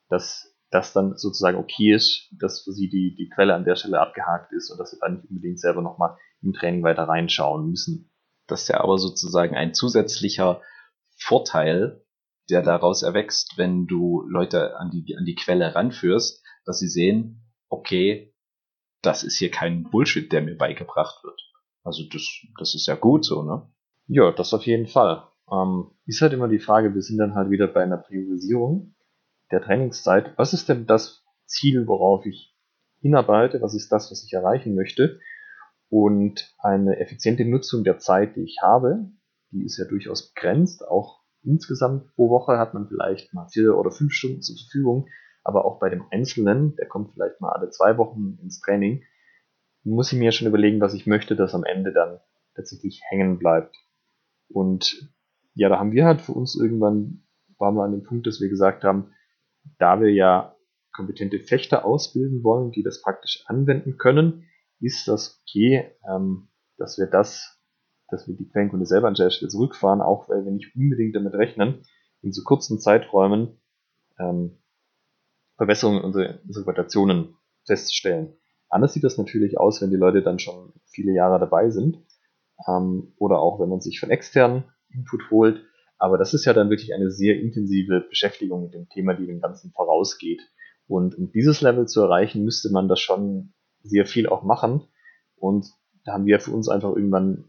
[0.10, 4.00] dass das dann sozusagen okay ist, dass für sie die, die Quelle an der Stelle
[4.00, 8.12] abgehakt ist und dass sie dann nicht unbedingt selber nochmal im Training weiter reinschauen müssen.
[8.48, 10.62] Das ist ja aber sozusagen ein zusätzlicher
[11.18, 12.04] Vorteil,
[12.50, 17.42] der daraus erwächst, wenn du Leute an die, an die Quelle ranführst, dass sie sehen,
[17.70, 18.34] okay,
[19.02, 21.42] das ist hier kein Bullshit, der mir beigebracht wird.
[21.84, 22.28] Also das,
[22.60, 23.72] das ist ja gut so, ne?
[24.08, 25.28] Ja, das auf jeden Fall.
[25.52, 28.96] Ähm, ist halt immer die Frage, wir sind dann halt wieder bei einer Priorisierung
[29.52, 30.38] der Trainingszeit.
[30.38, 32.56] Was ist denn das Ziel, worauf ich
[33.02, 33.62] hinarbeite?
[33.62, 35.20] Was ist das, was ich erreichen möchte?
[35.90, 39.12] Und eine effiziente Nutzung der Zeit, die ich habe,
[39.52, 40.88] die ist ja durchaus begrenzt.
[40.88, 45.08] Auch insgesamt pro Woche hat man vielleicht mal vier oder fünf Stunden zur Verfügung.
[45.44, 49.04] Aber auch bei dem Einzelnen, der kommt vielleicht mal alle zwei Wochen ins Training,
[49.84, 52.20] muss ich mir schon überlegen, was ich möchte, dass am Ende dann
[52.56, 53.76] tatsächlich hängen bleibt.
[54.50, 55.14] Und
[55.56, 57.24] ja, da haben wir halt für uns irgendwann,
[57.58, 59.12] waren wir an dem Punkt, dass wir gesagt haben,
[59.80, 60.56] da wir ja
[60.92, 64.46] kompetente Fechter ausbilden wollen, die das praktisch anwenden können,
[64.80, 67.60] ist das okay, ähm, dass wir das,
[68.10, 71.34] dass wir die Quellenkunde selber an der Stelle zurückfahren, auch weil wir nicht unbedingt damit
[71.34, 71.86] rechnen,
[72.22, 73.62] in so kurzen Zeiträumen
[74.20, 74.58] ähm,
[75.58, 78.36] Verbesserungen unserer Interpretationen festzustellen.
[78.70, 81.98] Anders sieht das natürlich aus, wenn die Leute dann schon viele Jahre dabei sind
[82.68, 84.66] ähm, oder auch wenn man sich von externen
[84.96, 85.64] Input holt.
[85.98, 89.42] Aber das ist ja dann wirklich eine sehr intensive Beschäftigung mit dem Thema, die dem
[89.42, 90.42] Ganzen vorausgeht.
[90.88, 94.88] Und um dieses Level zu erreichen, müsste man das schon sehr viel auch machen.
[95.36, 95.68] Und
[96.04, 97.46] da haben wir für uns einfach irgendwann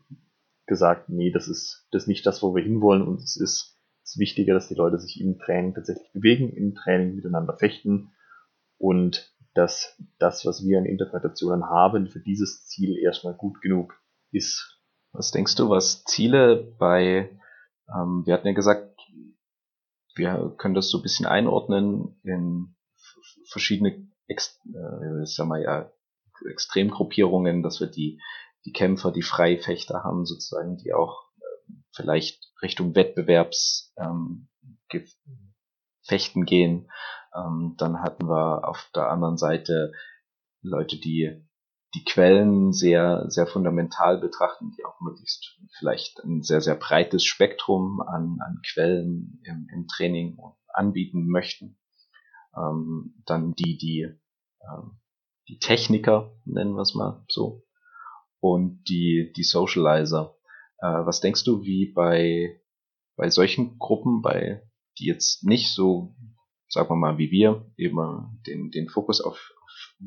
[0.67, 4.19] gesagt, nee, das ist das ist nicht das, wo wir hinwollen und es ist, ist
[4.19, 8.13] wichtiger, dass die Leute sich im Training tatsächlich bewegen, im Training miteinander fechten
[8.79, 13.95] und dass das, was wir an Interpretationen haben, für dieses Ziel erstmal gut genug
[14.31, 14.76] ist.
[15.17, 17.31] Was denkst du, was Ziele bei,
[17.89, 19.01] ähm, wir hatten ja gesagt,
[20.15, 22.77] wir können das so ein bisschen einordnen in
[23.49, 25.91] verschiedene Ex äh, sag mal ja,
[26.51, 28.21] Extremgruppierungen, dass wir die,
[28.67, 34.49] die Kämpfer, die Freifechter haben, sozusagen, die auch äh, vielleicht Richtung Wettbewerbs ähm,
[36.45, 36.91] gehen.
[37.35, 39.93] Ähm, dann hatten wir auf der anderen Seite
[40.61, 41.46] Leute, die
[41.97, 48.03] die Quellen sehr, sehr fundamental betrachten, die auch möglichst vielleicht ein sehr, sehr breites Spektrum
[48.03, 51.79] an, an Quellen im, im Training anbieten möchten.
[52.55, 54.03] Ähm, dann die, die,
[54.61, 54.99] ähm,
[55.49, 57.65] die Techniker, nennen wir es mal so,
[58.41, 60.37] und die, die Socializer.
[60.79, 62.61] Äh, was denkst du, wie bei,
[63.17, 66.15] bei solchen Gruppen, bei, die jetzt nicht so,
[66.69, 70.03] sagen wir mal, wie wir, eben den, den Fokus auf, auf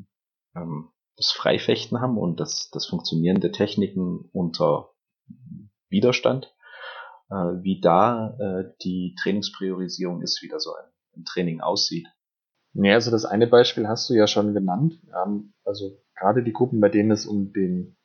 [0.55, 4.91] ähm, das Freifechten haben und das, das Funktionieren der Techniken unter
[5.89, 6.55] Widerstand,
[7.29, 10.85] äh, wie da äh, die Trainingspriorisierung ist, wie da so ein,
[11.17, 12.07] ein Training aussieht.
[12.73, 15.01] Ja, also das eine Beispiel hast du ja schon genannt.
[15.13, 17.97] Ähm, also gerade die Gruppen, bei denen es um den,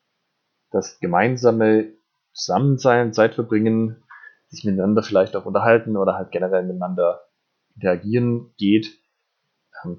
[0.73, 1.93] das gemeinsame
[2.33, 4.03] Zusammensein, Zeit verbringen,
[4.49, 7.21] sich miteinander vielleicht auch unterhalten oder halt generell miteinander
[7.77, 8.89] interagieren geht,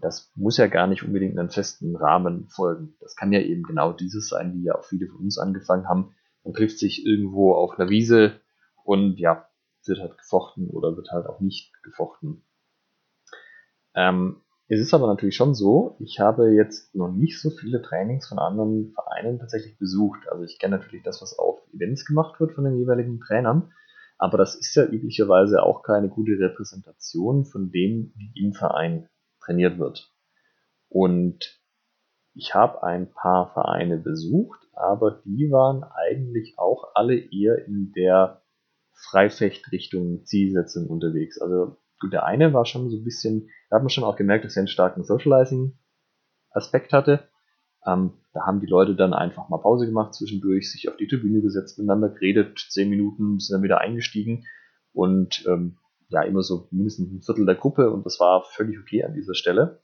[0.02, 2.96] das muss ja gar nicht unbedingt einen festen Rahmen folgen.
[3.00, 6.16] Das kann ja eben genau dieses sein, wie ja auch viele von uns angefangen haben.
[6.44, 8.40] Man trifft sich irgendwo auf einer Wiese
[8.84, 9.48] und ja,
[9.86, 12.44] wird halt gefochten oder wird halt auch nicht gefochten.
[13.94, 18.28] Ähm, es ist aber natürlich schon so, ich habe jetzt noch nicht so viele Trainings
[18.28, 20.28] von anderen Vereinen tatsächlich besucht.
[20.32, 23.72] Also ich kenne natürlich das, was auf Events gemacht wird von den jeweiligen Trainern,
[24.18, 29.08] aber das ist ja üblicherweise auch keine gute Repräsentation von dem, wie im Verein
[29.46, 30.12] trainiert wird.
[30.90, 31.62] Und
[32.34, 38.42] ich habe ein paar Vereine besucht, aber die waren eigentlich auch alle eher in der
[38.94, 41.40] Freifechtrichtung Zielsetzung unterwegs.
[41.40, 44.46] Also gut, der eine war schon so ein bisschen, da hat man schon auch gemerkt,
[44.46, 47.30] dass er einen starken Socializing-Aspekt hatte.
[47.86, 51.42] Ähm, da haben die Leute dann einfach mal Pause gemacht zwischendurch, sich auf die Tribüne
[51.42, 54.46] gesetzt, miteinander geredet, zehn Minuten, sind dann wieder eingestiegen
[54.92, 55.78] und ähm,
[56.16, 59.36] ja immer so mindestens ein Viertel der Gruppe und das war völlig okay an dieser
[59.36, 59.84] Stelle.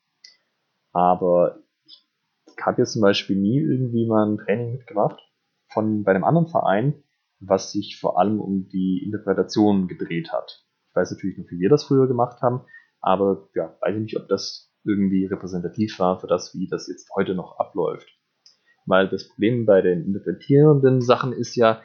[0.93, 2.07] Aber ich
[2.65, 5.19] habe jetzt zum Beispiel nie irgendwie mal ein Training mitgemacht
[5.71, 7.03] von bei einem anderen Verein,
[7.39, 10.65] was sich vor allem um die Interpretation gedreht hat.
[10.89, 12.61] Ich weiß natürlich noch, wie wir das früher gemacht haben,
[12.99, 17.09] aber ja, weiß ich nicht, ob das irgendwie repräsentativ war für das, wie das jetzt
[17.15, 18.07] heute noch abläuft.
[18.85, 21.81] Weil das Problem bei den interpretierenden Sachen ist ja,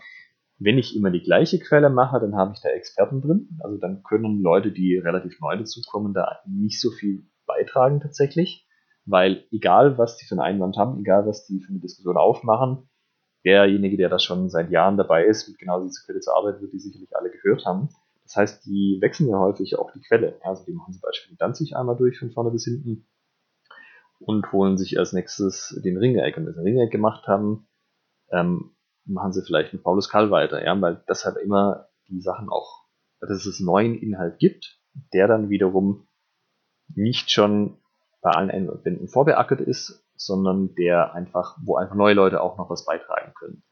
[0.58, 3.58] wenn ich immer die gleiche Quelle mache, dann habe ich da Experten drin.
[3.62, 8.66] Also dann können Leute, die relativ neu dazukommen, da nicht so viel beitragen tatsächlich.
[9.04, 12.88] Weil egal, was die für einen Einwand haben, egal, was die für eine Diskussion aufmachen,
[13.44, 16.72] derjenige, der da schon seit Jahren dabei ist, mit genau dieser Quelle zu arbeiten, wird
[16.72, 17.88] die sicherlich alle gehört haben.
[18.24, 20.40] Das heißt, die wechseln ja häufig auch die Quelle.
[20.42, 23.06] Also die machen zum Beispiel die Danzig einmal durch von vorne bis hinten
[24.18, 26.36] und holen sich als nächstes den Ringeck.
[26.36, 27.68] Und wenn sie den Ringeck gemacht haben,
[28.32, 28.75] ähm,
[29.06, 32.84] machen sie vielleicht mit Paulus Kall weiter, ja, weil das halt immer die Sachen auch,
[33.20, 34.80] dass es neuen Inhalt gibt,
[35.12, 36.08] der dann wiederum
[36.94, 37.78] nicht schon
[38.20, 42.84] bei allen Einwänden vorbeackert ist, sondern der einfach, wo einfach neue Leute auch noch was
[42.84, 43.62] beitragen können.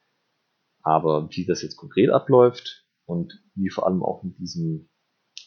[0.82, 4.90] Aber wie das jetzt konkret abläuft und wie vor allem auch mit diesem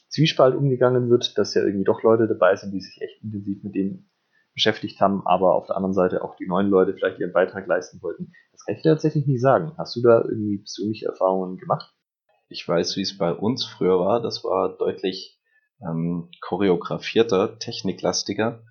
[0.10, 3.76] Zwiespalt umgegangen wird, dass ja irgendwie doch Leute dabei sind, die sich echt intensiv mit
[3.76, 4.10] dem
[4.57, 8.01] beschäftigt haben, aber auf der anderen Seite auch die neuen Leute vielleicht ihren Beitrag leisten
[8.01, 8.33] wollten.
[8.51, 9.73] Das kann ich dir tatsächlich nicht sagen.
[9.77, 11.93] Hast du da irgendwie persönliche Erfahrungen gemacht?
[12.49, 14.19] Ich weiß, wie es bei uns früher war.
[14.19, 15.39] Das war deutlich
[15.79, 18.63] ähm, choreografierter, techniklastiger.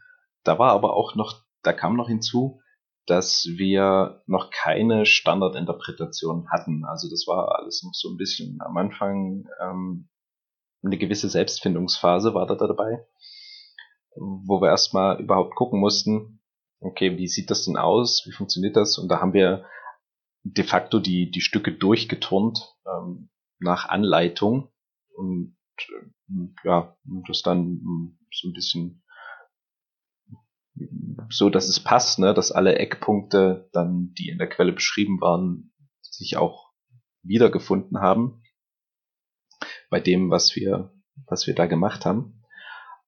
[0.42, 2.61] Da war aber auch noch, da kam noch hinzu,
[3.07, 6.85] dass wir noch keine Standardinterpretation hatten.
[6.85, 10.09] Also das war alles noch so ein bisschen am Anfang ähm,
[10.83, 13.07] eine gewisse Selbstfindungsphase war da dabei
[14.17, 16.41] wo wir erstmal überhaupt gucken mussten,
[16.81, 18.99] okay, wie sieht das denn aus, wie funktioniert das?
[18.99, 19.67] Und da haben wir
[20.43, 24.71] de facto die, die Stücke durchgeturnt ähm, nach Anleitung
[25.15, 29.03] und äh, ja, das dann so ein bisschen
[31.31, 35.73] so, dass es passt, ne, dass alle Eckpunkte dann, die in der Quelle beschrieben waren,
[36.03, 36.73] sich auch
[37.23, 38.43] wiedergefunden haben
[39.91, 40.93] bei dem, was wir,
[41.27, 42.43] was wir da gemacht haben.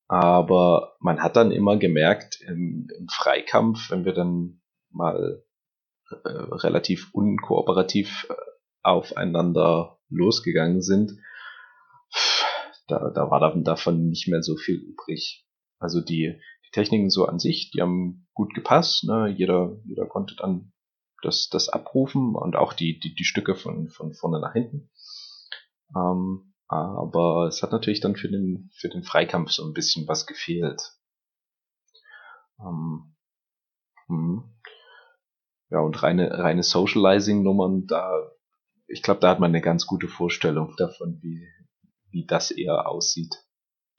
[0.09, 5.45] Aber man hat dann immer gemerkt, im, im Freikampf, wenn wir dann mal
[6.11, 8.35] äh, relativ unkooperativ äh,
[8.83, 11.13] aufeinander losgegangen sind,
[12.87, 15.47] da, da war davon nicht mehr so viel übrig.
[15.79, 19.05] Also die, die Techniken so an sich, die haben gut gepasst.
[19.05, 19.29] Ne?
[19.37, 20.73] Jeder, jeder konnte dann
[21.23, 24.91] das, das abrufen und auch die, die, die Stücke von, von vorne nach hinten.
[25.95, 30.27] Ähm, aber es hat natürlich dann für den, für den Freikampf so ein bisschen was
[30.27, 30.93] gefehlt.
[32.61, 33.15] Ähm,
[34.07, 34.45] hm.
[35.71, 38.11] Ja, und reine, reine Socializing-Nummern, da,
[38.87, 41.47] ich glaube, da hat man eine ganz gute Vorstellung davon, wie,
[42.11, 43.35] wie das eher aussieht.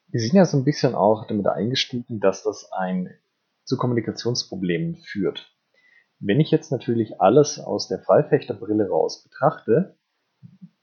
[0.07, 3.09] Wir sind ja so ein bisschen auch damit eingestiegen, dass das ein
[3.65, 5.55] zu Kommunikationsproblemen führt.
[6.19, 9.97] Wenn ich jetzt natürlich alles aus der Freifechterbrille raus betrachte,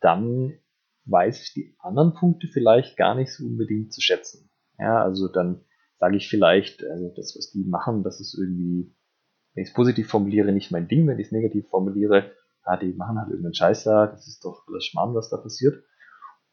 [0.00, 0.58] dann
[1.06, 4.50] weiß ich die anderen Punkte vielleicht gar nicht so unbedingt zu schätzen.
[4.78, 5.64] Ja, also dann
[5.98, 8.94] sage ich vielleicht, also das, was die machen, das ist irgendwie,
[9.54, 12.32] wenn ich es positiv formuliere, nicht mein Ding, wenn ich es negativ formuliere,
[12.66, 15.82] ja, die machen halt irgendeinen Scheiß da, das ist doch alles Schmarrn, was da passiert.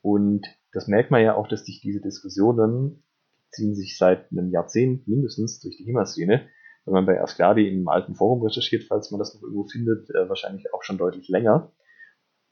[0.01, 3.03] Und das merkt man ja auch, dass sich diese Diskussionen
[3.51, 6.47] ziehen sich seit einem Jahrzehnt mindestens durch die HEMA-Szene.
[6.85, 10.27] Wenn man bei Ascladi im alten Forum recherchiert, falls man das noch irgendwo findet, äh,
[10.27, 11.71] wahrscheinlich auch schon deutlich länger.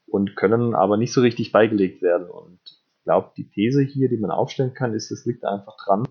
[0.06, 2.28] Und können aber nicht so richtig beigelegt werden.
[2.28, 6.06] Und ich glaube, die These hier, die man aufstellen kann, ist, es liegt einfach dran,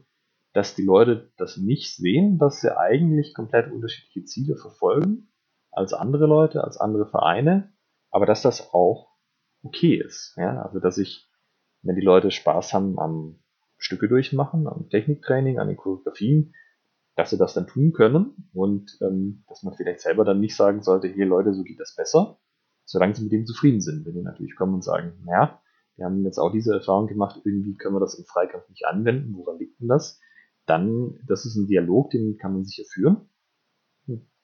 [0.53, 5.29] dass die Leute das nicht sehen, dass sie eigentlich komplett unterschiedliche Ziele verfolgen
[5.71, 7.71] als andere Leute, als andere Vereine,
[8.09, 9.11] aber dass das auch
[9.63, 10.35] okay ist.
[10.37, 10.61] Ja?
[10.61, 11.29] Also dass ich,
[11.81, 13.39] wenn die Leute Spaß haben am
[13.77, 16.53] Stücke durchmachen, am Techniktraining, an den Choreografien,
[17.15, 20.81] dass sie das dann tun können und ähm, dass man vielleicht selber dann nicht sagen
[20.81, 22.39] sollte, hier Leute, so geht das besser,
[22.91, 24.05] solange sie mit dem zufrieden sind.
[24.05, 25.59] Wenn die natürlich kommen und sagen, naja,
[25.95, 29.33] wir haben jetzt auch diese Erfahrung gemacht, irgendwie können wir das im Freikampf nicht anwenden,
[29.35, 30.19] woran liegt denn das?
[30.65, 33.29] dann, das ist ein Dialog, den kann man sicher führen.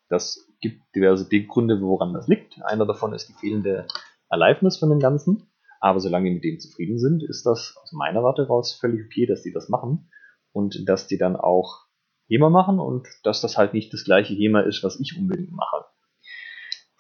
[0.10, 2.62] Das gibt diverse Gründe, woran das liegt.
[2.64, 3.88] Einer davon ist die fehlende
[4.30, 5.50] Aliveness von dem Ganzen.
[5.80, 9.26] Aber solange die mit dem zufrieden sind, ist das aus meiner Warte raus völlig okay,
[9.26, 10.10] dass die das machen.
[10.54, 11.86] Und dass die dann auch
[12.30, 15.86] HEMA machen und dass das halt nicht das gleiche HEMA ist, was ich unbedingt mache.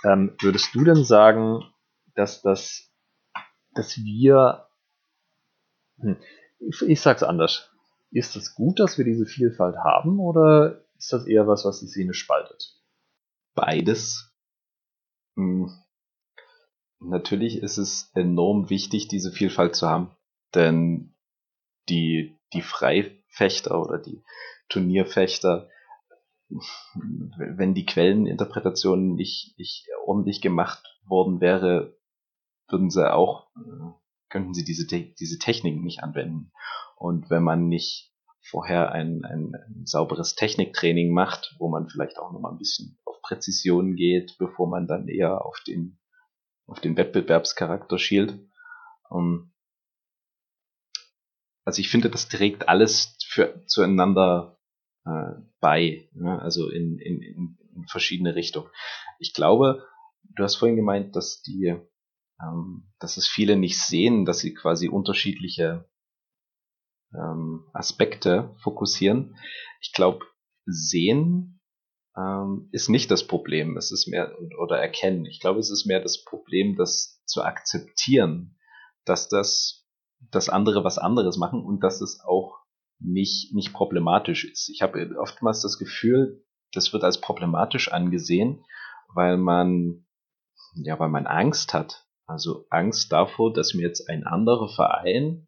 [0.04, 1.64] Ähm, würdest du denn sagen,
[2.16, 2.92] dass das,
[3.74, 4.68] dass wir,
[6.00, 6.18] hm,
[6.60, 7.72] ich, ich sag's anders.
[8.12, 11.88] Ist es gut, dass wir diese Vielfalt haben oder ist das eher was, was die
[11.88, 12.74] Szene spaltet?
[13.54, 14.34] Beides.
[15.36, 15.72] Hm.
[17.00, 20.16] Natürlich ist es enorm wichtig, diese Vielfalt zu haben,
[20.56, 21.16] denn
[21.90, 24.24] die, die Freifechter oder die
[24.70, 25.70] Turnierfechter,
[26.50, 31.98] wenn die Quelleninterpretation nicht, nicht ordentlich gemacht worden wäre,
[32.70, 33.92] würden sie auch, äh,
[34.30, 36.52] könnten sie diese, diese Techniken nicht anwenden.
[36.96, 42.32] Und wenn man nicht vorher ein, ein, ein sauberes Techniktraining macht, wo man vielleicht auch
[42.32, 46.00] nochmal ein bisschen auf Präzision geht, bevor man dann eher auf den,
[46.66, 48.40] auf den Wettbewerbscharakter schielt.
[49.12, 49.54] Ähm,
[51.66, 54.57] also ich finde, das trägt alles für, zueinander
[55.08, 56.41] äh, bei, ne?
[56.41, 58.70] also in, in, in verschiedene Richtungen.
[59.20, 59.84] Ich glaube,
[60.24, 61.76] du hast vorhin gemeint, dass die,
[62.41, 65.89] ähm, dass es viele nicht sehen, dass sie quasi unterschiedliche
[67.13, 69.38] ähm, Aspekte fokussieren.
[69.82, 70.26] Ich glaube,
[70.65, 71.62] sehen
[72.17, 73.78] ähm, ist nicht das Problem.
[73.78, 75.26] Es ist mehr oder erkennen.
[75.26, 78.58] Ich glaube, es ist mehr das Problem, das zu akzeptieren,
[79.06, 79.86] dass das
[80.32, 82.47] das andere was anderes machen und dass es auch
[83.00, 84.70] nicht nicht problematisch ist.
[84.70, 88.64] Ich habe oftmals das Gefühl, das wird als problematisch angesehen,
[89.14, 90.06] weil man
[90.76, 92.06] ja, weil man Angst hat.
[92.26, 95.48] Also Angst davor, dass mir jetzt ein anderer Verein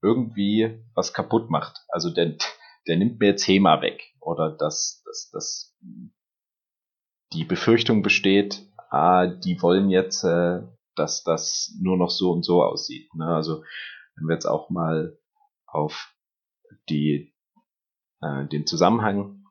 [0.00, 1.84] irgendwie was kaputt macht.
[1.88, 2.36] Also der,
[2.86, 4.14] der nimmt mir Thema weg.
[4.20, 5.76] Oder dass, dass, dass
[7.32, 10.62] die Befürchtung besteht, ah, die wollen jetzt, äh,
[10.94, 13.12] dass das nur noch so und so aussieht.
[13.14, 13.26] Ne?
[13.26, 13.64] Also
[14.16, 15.18] wenn wir jetzt auch mal
[15.66, 16.14] auf
[16.88, 17.34] die,
[18.20, 19.44] äh, den Zusammenhang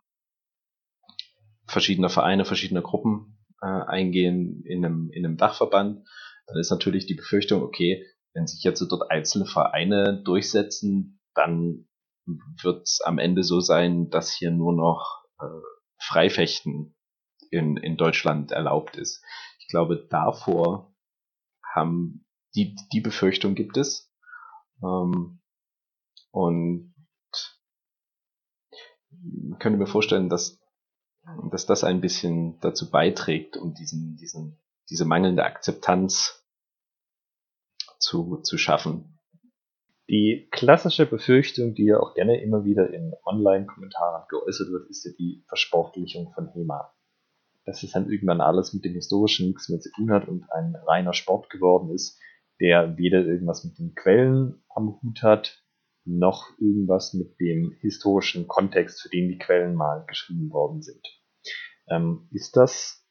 [1.67, 6.07] verschiedener Vereine, verschiedener Gruppen äh, eingehen in einem, in einem Dachverband,
[6.47, 11.87] dann ist natürlich die Befürchtung, okay, wenn sich jetzt dort einzelne Vereine durchsetzen, dann
[12.61, 15.45] wird es am Ende so sein, dass hier nur noch äh,
[15.99, 16.95] Freifechten
[17.51, 19.23] in, in Deutschland erlaubt ist.
[19.59, 20.93] Ich glaube, davor
[21.73, 22.25] haben
[22.55, 24.11] die, die Befürchtung gibt es.
[24.83, 25.41] Ähm,
[26.31, 26.93] und
[29.59, 30.59] könnte mir vorstellen, dass,
[31.51, 34.57] dass das ein bisschen dazu beiträgt, um diesen, diesen,
[34.89, 36.45] diese mangelnde Akzeptanz
[37.99, 39.19] zu, zu schaffen.
[40.09, 45.11] Die klassische Befürchtung, die ja auch gerne immer wieder in Online-Kommentaren geäußert wird, ist ja
[45.17, 46.93] die Versportlichung von HEMA.
[47.65, 50.75] dass es dann irgendwann alles mit dem Historischen nichts mehr zu tun hat und ein
[50.87, 52.17] reiner Sport geworden ist,
[52.61, 55.61] der weder irgendwas mit den Quellen am Hut hat,
[56.07, 61.05] noch irgendwas mit dem historischen Kontext, für den die Quellen mal geschrieben worden sind.
[61.89, 63.07] Ähm, ist das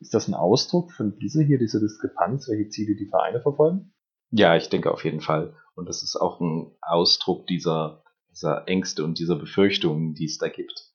[0.00, 3.92] ist das ein Ausdruck von dieser hier, dieser Diskrepanz, welche Ziele die Vereine verfolgen?
[4.30, 5.56] Ja, ich denke auf jeden Fall.
[5.74, 10.48] Und das ist auch ein Ausdruck dieser, dieser Ängste und dieser Befürchtungen, die es da
[10.48, 10.92] gibt.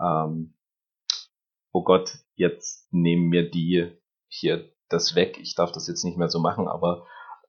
[0.00, 0.54] Ähm,
[1.72, 3.92] oh Gott, jetzt nehmen mir die
[4.28, 5.38] hier das weg.
[5.40, 7.06] Ich darf das jetzt nicht mehr so machen, aber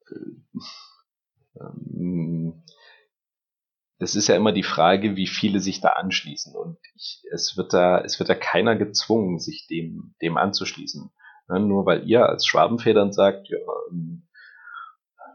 [0.10, 2.64] äh, ähm,
[4.00, 6.56] es ist ja immer die Frage, wie viele sich da anschließen.
[6.56, 11.12] Und ich, es wird da, es wird da keiner gezwungen, sich dem, dem anzuschließen.
[11.50, 13.58] Ja, nur weil ihr als Schwabenfedern sagt, ja,
[13.92, 14.28] ähm,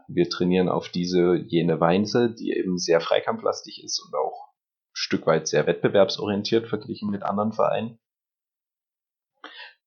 [0.07, 5.27] wir trainieren auf diese, jene Weise, die eben sehr freikampflastig ist und auch ein Stück
[5.27, 7.99] weit sehr wettbewerbsorientiert verglichen mit anderen Vereinen,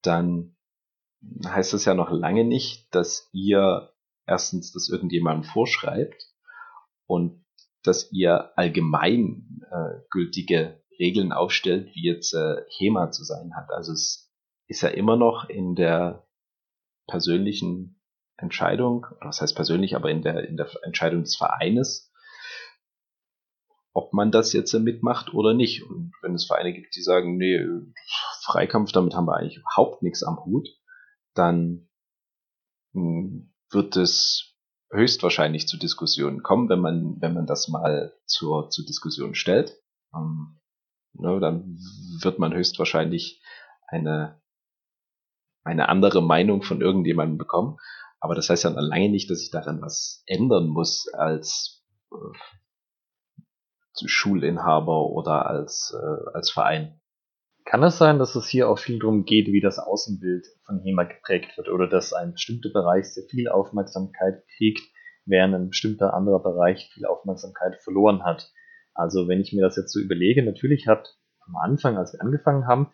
[0.03, 0.57] dann
[1.47, 3.93] heißt das ja noch lange nicht, dass ihr
[4.27, 6.33] erstens das irgendjemandem vorschreibt
[7.07, 7.45] und
[7.89, 13.71] dass ihr allgemein äh, gültige Regeln aufstellt, wie jetzt äh, HEMA zu sein hat.
[13.71, 14.31] Also es
[14.67, 16.27] ist ja immer noch in der
[17.07, 18.01] persönlichen
[18.37, 22.13] Entscheidung, was heißt persönlich, aber in der, in der Entscheidung des Vereines,
[23.93, 25.83] ob man das jetzt mitmacht oder nicht.
[25.83, 27.59] Und wenn es Vereine gibt, die sagen, nee,
[28.43, 30.69] Freikampf, damit haben wir eigentlich überhaupt nichts am Hut,
[31.35, 31.89] dann
[32.93, 34.48] hm, wird es
[34.91, 39.77] höchstwahrscheinlich zu Diskussionen kommen, wenn man, wenn man das mal zur, zur Diskussion stellt.
[40.15, 40.61] Ähm,
[41.15, 41.79] ne, dann
[42.23, 43.43] wird man höchstwahrscheinlich
[43.87, 44.41] eine,
[45.65, 47.79] eine andere Meinung von irgendjemandem bekommen.
[48.21, 52.39] Aber das heißt ja lange nicht, dass ich daran was ändern muss als äh,
[54.07, 56.98] Schulinhaber oder als, äh, als Verein.
[57.69, 61.03] Kann es sein, dass es hier auch viel darum geht, wie das Außenbild von HEMA
[61.03, 64.81] geprägt wird oder dass ein bestimmter Bereich sehr viel Aufmerksamkeit kriegt,
[65.27, 68.51] während ein bestimmter anderer Bereich viel Aufmerksamkeit verloren hat?
[68.95, 72.67] Also wenn ich mir das jetzt so überlege, natürlich hat am Anfang, als wir angefangen
[72.67, 72.91] haben,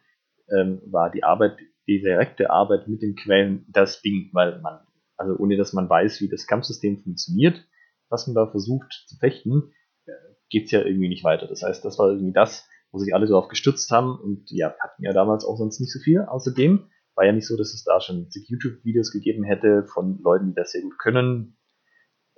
[0.53, 1.57] ähm, war die Arbeit,
[1.87, 4.81] die direkte Arbeit mit den Quellen das Ding, weil man,
[5.17, 7.65] also ohne dass man weiß, wie das Kampfsystem funktioniert,
[8.09, 9.73] was man da versucht zu fechten,
[10.07, 10.11] äh,
[10.51, 11.47] geht's ja irgendwie nicht weiter.
[11.47, 15.03] Das heißt, das war irgendwie das, wo sich alle darauf gestützt haben und ja, hatten
[15.03, 16.21] ja damals auch sonst nicht so viel.
[16.21, 20.55] Außerdem war ja nicht so, dass es da schon YouTube-Videos gegeben hätte von Leuten, die
[20.55, 21.57] das sehr gut können,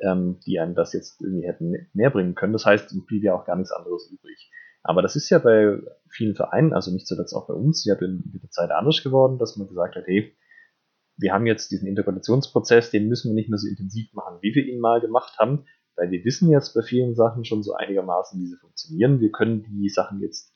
[0.01, 2.55] ähm, die einem das jetzt irgendwie hätten näher bringen können.
[2.55, 4.51] Das heißt, es blieb ja auch gar nichts anderes übrig.
[4.83, 5.79] Aber das ist ja bei
[6.09, 9.59] vielen Vereinen, also nicht zuletzt auch bei uns, ja mit der Zeit anders geworden, dass
[9.59, 10.35] man gesagt hat, hey,
[11.19, 14.65] wir haben jetzt diesen Integrationsprozess, den müssen wir nicht mehr so intensiv machen, wie wir
[14.65, 18.47] ihn mal gemacht haben, weil wir wissen jetzt bei vielen Sachen schon so einigermaßen, wie
[18.47, 19.21] sie funktionieren.
[19.21, 20.55] Wir können die Sachen jetzt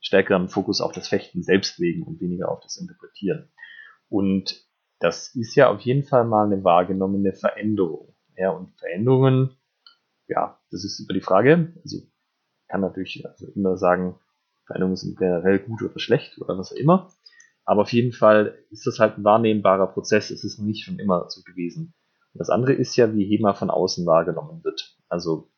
[0.00, 3.50] stärkeren Fokus auf das Fechten selbst legen und weniger auf das Interpretieren.
[4.08, 4.66] Und
[5.00, 8.14] das ist ja auf jeden Fall mal eine wahrgenommene Veränderung.
[8.36, 9.56] Ja, und Veränderungen,
[10.28, 11.72] ja, das ist über die Frage.
[11.82, 11.98] Also
[12.68, 14.18] kann natürlich also immer sagen,
[14.66, 17.12] Veränderungen sind generell gut oder schlecht oder was auch immer.
[17.64, 20.30] Aber auf jeden Fall ist das halt ein wahrnehmbarer Prozess.
[20.30, 21.94] Es ist nicht schon immer so gewesen.
[22.34, 24.96] Das andere ist ja, wie HEMA von außen wahrgenommen wird.
[25.08, 25.50] Also,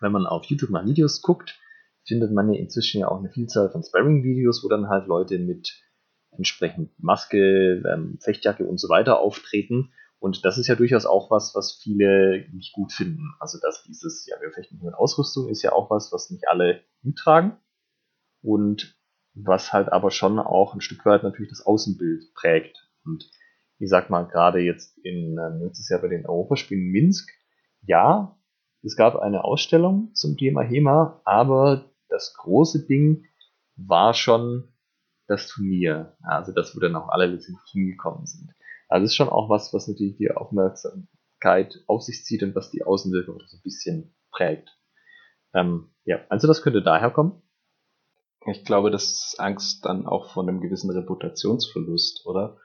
[0.00, 1.58] wenn man auf YouTube nach Videos guckt,
[2.06, 5.82] findet man ja inzwischen ja auch eine Vielzahl von Sparring-Videos, wo dann halt Leute mit
[6.30, 9.92] entsprechend Maske, ähm, Fechtjacke und so weiter auftreten.
[10.18, 13.34] Und das ist ja durchaus auch was, was viele nicht gut finden.
[13.38, 16.82] Also, dass dieses, ja, wir fechten mit Ausrüstung ist ja auch was, was nicht alle
[17.02, 17.56] mittragen.
[18.42, 18.96] Und
[19.34, 22.90] was halt aber schon auch ein Stück weit natürlich das Außenbild prägt.
[23.04, 23.30] Und
[23.78, 27.30] ich sag mal, gerade jetzt in ähm, letztes Jahr bei den Europaspielen in Minsk,
[27.82, 28.36] ja,
[28.82, 33.24] es gab eine Ausstellung zum Thema HEMA, aber das große Ding
[33.76, 34.68] war schon
[35.26, 36.16] das Turnier.
[36.22, 38.52] Also das, wo dann auch alle letztendlich hingekommen sind.
[38.88, 42.70] Also es ist schon auch was, was natürlich die Aufmerksamkeit auf sich zieht und was
[42.70, 44.70] die Außenwirkung so ein bisschen prägt.
[45.54, 47.42] Ähm, ja, also das könnte daher kommen.
[48.46, 52.58] Ich glaube, das ist Angst dann auch vor einem gewissen Reputationsverlust, oder?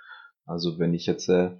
[0.46, 1.58] Also wenn ich jetzt äh,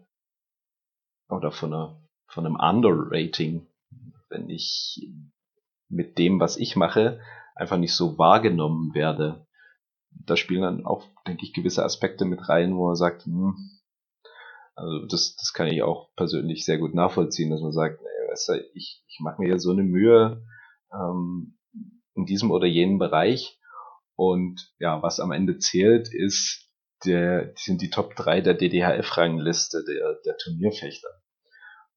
[1.30, 3.68] oder von einer von einem Underrating,
[4.30, 5.08] wenn ich
[5.90, 7.20] mit dem, was ich mache,
[7.56, 9.46] einfach nicht so wahrgenommen werde.
[10.10, 13.56] Da spielen dann auch, denke ich, gewisse Aspekte mit rein, wo man sagt, hm,
[14.76, 18.50] also das, das kann ich auch persönlich sehr gut nachvollziehen, dass man sagt, ey, weißt
[18.50, 20.44] du, ich, ich mache mir ja so eine Mühe
[20.92, 21.58] ähm,
[22.16, 23.60] in diesem oder jenem Bereich
[24.16, 26.72] und ja, was am Ende zählt, ist
[27.06, 31.10] der, sind die Top 3 der DDHF-Rangliste der, der Turnierfechter.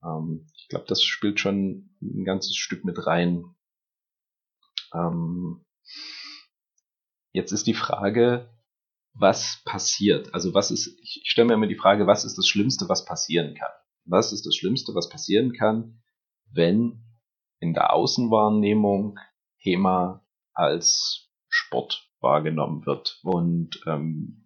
[0.04, 3.44] Ähm, ich glaube, das spielt schon ein ganzes Stück mit rein.
[4.94, 5.64] Ähm,
[7.32, 8.50] jetzt ist die Frage,
[9.14, 10.34] was passiert.
[10.34, 13.54] Also was ist, ich stelle mir immer die Frage, was ist das Schlimmste, was passieren
[13.54, 13.72] kann?
[14.04, 16.02] Was ist das Schlimmste, was passieren kann,
[16.52, 17.02] wenn
[17.58, 19.18] in der Außenwahrnehmung
[19.58, 24.45] HEMA als Sport wahrgenommen wird und ähm,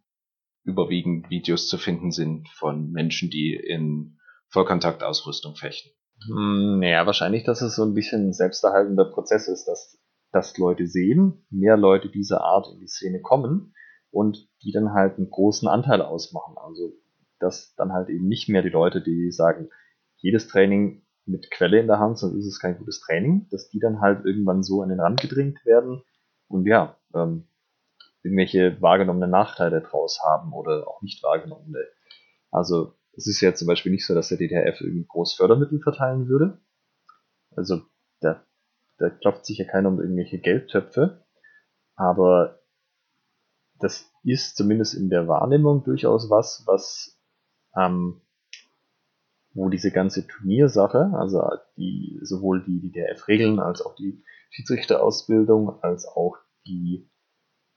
[0.65, 5.91] überwiegend Videos zu finden sind von Menschen, die in Vollkontaktausrüstung fechten.
[6.27, 9.99] Hm, naja, wahrscheinlich, dass es so ein bisschen ein selbsterhaltender Prozess ist, dass,
[10.33, 13.75] dass Leute sehen, mehr Leute dieser Art in die Szene kommen
[14.11, 16.57] und die dann halt einen großen Anteil ausmachen.
[16.59, 16.93] Also,
[17.39, 19.71] dass dann halt eben nicht mehr die Leute, die sagen,
[20.17, 23.79] jedes Training mit Quelle in der Hand, sonst ist es kein gutes Training, dass die
[23.79, 26.03] dann halt irgendwann so an den Rand gedrängt werden
[26.49, 27.47] und ja, ähm,
[28.23, 31.79] irgendwelche wahrgenommenen Nachteile draus haben oder auch nicht wahrgenommene.
[32.51, 36.29] Also es ist ja zum Beispiel nicht so, dass der DTF irgendwie groß Fördermittel verteilen
[36.29, 36.61] würde.
[37.57, 37.83] Also
[38.21, 38.45] da,
[38.99, 41.25] da klopft sich ja keiner um irgendwelche Geldtöpfe.
[41.97, 42.61] Aber
[43.79, 47.19] das ist zumindest in der Wahrnehmung durchaus was, was
[47.77, 48.23] ähm,
[49.53, 51.43] wo diese ganze Turniersache, also
[51.77, 57.10] die sowohl die, DRF-Regeln als auch die Schiedsrichterausbildung als auch die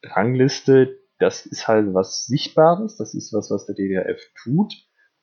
[0.04, 4.74] Rangliste, das ist halt was Sichtbares, das ist was, was der DDRF tut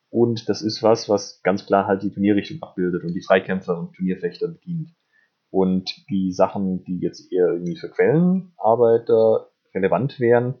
[0.09, 3.93] und das ist was, was ganz klar halt die Turnierrichtung abbildet und die Freikämpfer und
[3.93, 4.93] Turnierfechter bedient.
[5.49, 10.55] Und die Sachen, die jetzt eher irgendwie für Quellenarbeiter relevant wären,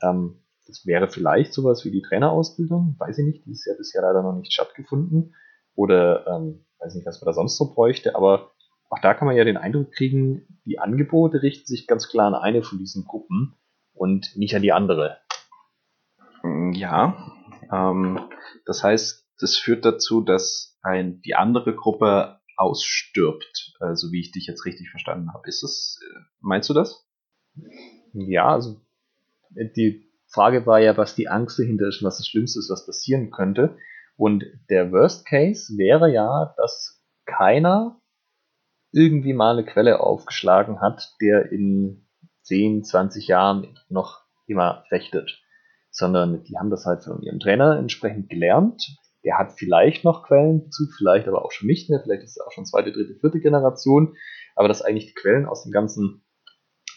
[0.00, 4.02] ähm, das wäre vielleicht sowas wie die Trainerausbildung, weiß ich nicht, die ist ja bisher
[4.02, 5.34] leider noch nicht stattgefunden.
[5.74, 8.52] Oder ähm, weiß nicht, was man da sonst so bräuchte, aber
[8.88, 12.34] auch da kann man ja den Eindruck kriegen, die Angebote richten sich ganz klar an
[12.34, 13.54] eine von diesen Gruppen
[13.94, 15.18] und nicht an die andere.
[16.42, 17.32] Mm, ja,
[17.72, 18.20] ähm,
[18.64, 24.46] das heißt, das führt dazu, dass ein, die andere Gruppe ausstirbt, so wie ich dich
[24.48, 25.48] jetzt richtig verstanden habe.
[25.48, 27.06] Ist das, äh, meinst du das?
[28.12, 28.80] Ja, also
[29.50, 32.86] die Frage war ja, was die Angst dahinter ist und was das Schlimmste ist, was
[32.86, 33.76] passieren könnte.
[34.16, 38.00] Und der Worst Case wäre ja, dass keiner
[38.92, 42.06] irgendwie mal eine Quelle aufgeschlagen hat, der in
[42.42, 45.42] 10, 20 Jahren noch immer fechtet.
[45.90, 48.96] Sondern die haben das halt von ihrem Trainer entsprechend gelernt.
[49.24, 52.00] Der hat vielleicht noch Quellenbezug, vielleicht aber auch schon nicht mehr.
[52.02, 54.16] Vielleicht ist er auch schon zweite, dritte, vierte Generation.
[54.54, 56.24] Aber dass eigentlich die Quellen aus dem ganzen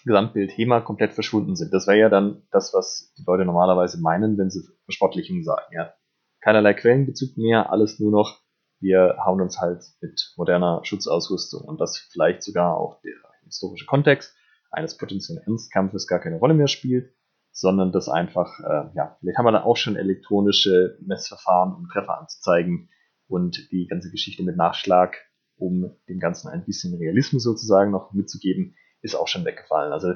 [0.06, 1.74] Gesamtbild HEMA komplett verschwunden sind.
[1.74, 5.74] Das wäre ja dann das, was die Leute normalerweise meinen, wenn sie Verspottlichen sagen.
[5.74, 5.94] Ja,
[6.42, 8.41] keinerlei Quellenbezug mehr, alles nur noch
[8.82, 13.14] wir hauen uns halt mit moderner Schutzausrüstung und das vielleicht sogar auch der
[13.46, 14.36] historische Kontext
[14.72, 17.14] eines potenziellen Ernstkampfes gar keine Rolle mehr spielt,
[17.52, 22.20] sondern das einfach, äh, ja, vielleicht haben wir da auch schon elektronische Messverfahren, um Treffer
[22.20, 22.90] anzuzeigen
[23.28, 25.18] und die ganze Geschichte mit Nachschlag,
[25.58, 29.94] um dem Ganzen ein bisschen Realismus sozusagen noch mitzugeben, ist auch schon weggefallen.
[29.94, 30.14] Also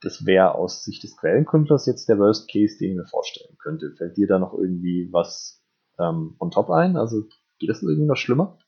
[0.00, 3.94] das wäre aus Sicht des Quellenkundlers jetzt der Worst Case, den ich mir vorstellen könnte.
[3.98, 5.62] Fällt dir da noch irgendwie was
[5.98, 6.96] ähm, on top ein?
[6.96, 7.24] Also
[7.60, 8.58] Geht das irgendwie noch schlimmer?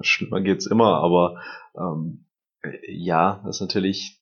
[0.00, 1.42] Schlimmer geht's immer, aber
[1.76, 2.26] ähm,
[2.88, 4.18] ja, das ist natürlich.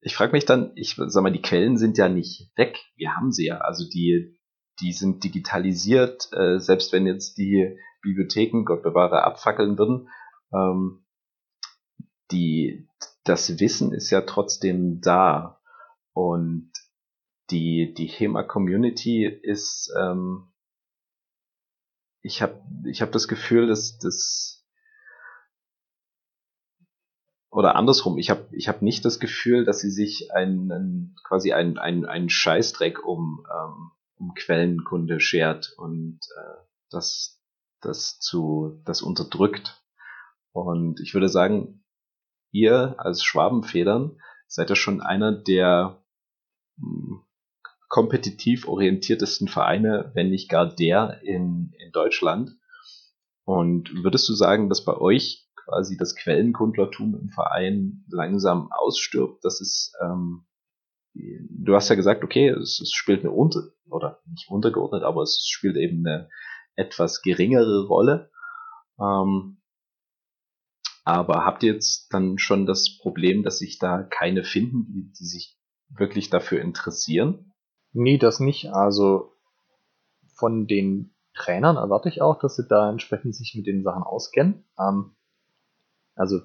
[0.00, 2.78] Ich frage mich dann, ich sag mal, die Quellen sind ja nicht weg.
[2.96, 3.58] Wir haben sie ja.
[3.58, 4.36] Also die,
[4.80, 10.08] die sind digitalisiert, äh, selbst wenn jetzt die Bibliotheken, Gott bewahre, abfackeln würden.
[10.52, 11.04] Ähm,
[12.32, 12.88] die,
[13.24, 15.60] das Wissen ist ja trotzdem da.
[16.12, 16.72] Und
[17.50, 20.52] die, die HEMA-Community ist, ähm,
[22.22, 24.58] ich habe ich hab das Gefühl, dass das
[27.50, 31.78] oder andersrum, ich habe ich hab nicht das Gefühl, dass sie sich einen, quasi einen,
[31.78, 37.40] einen, einen Scheißdreck um, ähm, um Quellenkunde schert und äh, das,
[37.80, 39.82] das zu das unterdrückt.
[40.52, 41.84] Und ich würde sagen,
[42.52, 46.02] ihr als Schwabenfedern seid ja schon einer der
[46.78, 47.22] hm,
[47.88, 52.52] kompetitiv orientiertesten Vereine, wenn nicht gar der in, in Deutschland.
[53.44, 59.42] Und würdest du sagen, dass bei euch quasi das Quellenkundlertum im Verein langsam ausstirbt?
[59.42, 60.46] Das ist, ähm,
[61.14, 65.46] du hast ja gesagt, okay, es, es spielt eine unter oder nicht untergeordnet, aber es
[65.48, 66.28] spielt eben eine
[66.76, 68.30] etwas geringere Rolle.
[69.00, 69.62] Ähm,
[71.04, 75.24] aber habt ihr jetzt dann schon das Problem, dass sich da keine finden, die, die
[75.24, 75.56] sich
[75.88, 77.47] wirklich dafür interessieren?
[77.92, 78.72] Nee, das nicht.
[78.72, 79.32] Also
[80.34, 84.64] von den Trainern erwarte ich auch, dass sie da entsprechend sich mit den Sachen auskennen.
[84.78, 85.14] Ähm,
[86.14, 86.40] also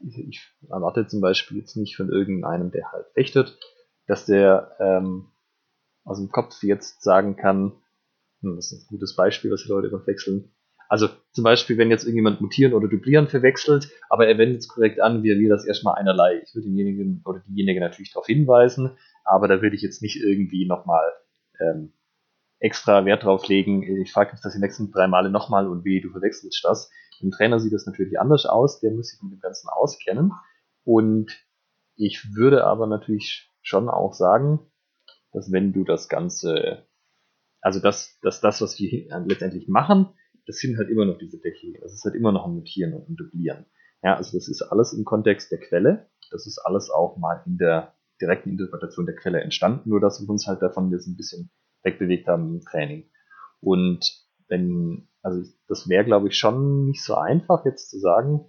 [0.00, 3.58] ich erwarte zum Beispiel jetzt nicht von irgendeinem, der halt fechtet,
[4.06, 5.28] dass der ähm,
[6.04, 7.72] aus dem Kopf jetzt sagen kann,
[8.40, 10.50] hm, das ist ein gutes Beispiel, was die Leute verwechseln,
[10.88, 15.00] Also zum Beispiel, wenn jetzt irgendjemand mutieren oder duplieren verwechselt, aber er wendet es korrekt
[15.00, 16.42] an, wir wir das erstmal einerlei.
[16.44, 18.90] Ich würde denjenigen oder diejenige natürlich darauf hinweisen,
[19.24, 21.12] aber da würde ich jetzt nicht irgendwie nochmal
[21.60, 21.92] ähm,
[22.58, 23.82] extra Wert drauf legen.
[23.82, 26.90] Ich frage mich das die nächsten drei Male nochmal und wie, du verwechselst das.
[27.20, 30.32] Im Trainer sieht das natürlich anders aus, der muss sich mit dem Ganzen auskennen.
[30.84, 31.32] Und
[31.96, 34.60] ich würde aber natürlich schon auch sagen,
[35.32, 36.86] dass wenn du das Ganze,
[37.60, 40.08] also das, dass das, was wir letztendlich machen,
[40.46, 41.80] das sind halt immer noch diese Techniken.
[41.80, 43.66] Das ist halt immer noch ein Mutieren und ein Duplieren.
[44.02, 46.10] Ja, also das ist alles im Kontext der Quelle.
[46.30, 50.28] Das ist alles auch mal in der direkten Interpretation der Quelle entstanden, nur dass wir
[50.28, 51.50] uns halt davon jetzt ein bisschen
[51.82, 53.10] wegbewegt haben im Training.
[53.60, 54.10] Und
[54.48, 58.46] wenn, also das wäre, glaube ich, schon nicht so einfach jetzt zu sagen,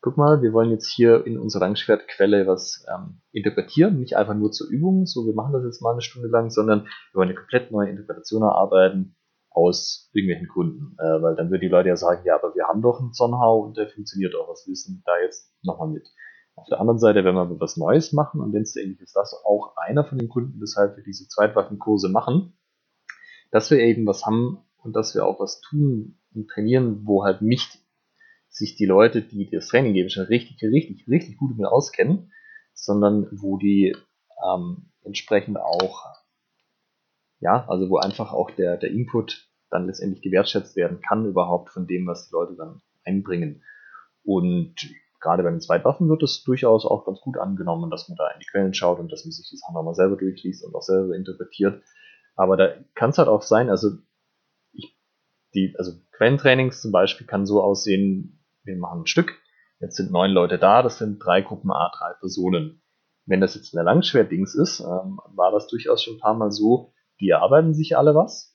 [0.00, 4.52] guck mal, wir wollen jetzt hier in unserer Langschwertquelle was ähm, interpretieren, nicht einfach nur
[4.52, 7.38] zur Übung, so wir machen das jetzt mal eine Stunde lang, sondern wir wollen eine
[7.38, 9.16] komplett neue Interpretation erarbeiten
[9.50, 10.96] aus irgendwelchen Gründen.
[10.98, 13.60] Äh, weil dann würden die Leute ja sagen, ja, aber wir haben doch einen Zonhau
[13.60, 16.06] und der funktioniert auch, was wissen da jetzt nochmal mit.
[16.56, 19.34] Auf der anderen Seite, wenn wir was Neues machen, und wenn es ähnlich ist, das
[19.44, 22.56] auch einer von den Gründen, weshalb wir diese Zweitwaffenkurse machen,
[23.50, 27.42] dass wir eben was haben und dass wir auch was tun und trainieren, wo halt
[27.42, 27.78] nicht
[28.48, 32.32] sich die Leute, die das Training geben, schon richtig, richtig, richtig gut damit auskennen,
[32.72, 33.96] sondern wo die
[34.46, 36.04] ähm, entsprechend auch,
[37.40, 41.86] ja, also wo einfach auch der, der Input dann letztendlich gewertschätzt werden kann überhaupt von
[41.86, 43.64] dem, was die Leute dann einbringen.
[44.22, 44.76] Und
[45.24, 48.40] gerade bei den Zweitwaffen wird es durchaus auch ganz gut angenommen, dass man da in
[48.40, 51.16] die Quellen schaut und dass man sich die Sachen nochmal selber durchliest und auch selber
[51.16, 51.82] interpretiert.
[52.36, 53.88] Aber da kann es halt auch sein, also
[54.72, 54.96] ich,
[55.54, 59.32] die, also Quellentrainings zum Beispiel kann so aussehen, wir machen ein Stück,
[59.80, 62.82] jetzt sind neun Leute da, das sind drei Gruppen A, drei Personen.
[63.26, 66.92] Wenn das jetzt eine Langschwert-Dings ist, ähm, war das durchaus schon ein paar Mal so,
[67.20, 68.53] die erarbeiten sich alle was,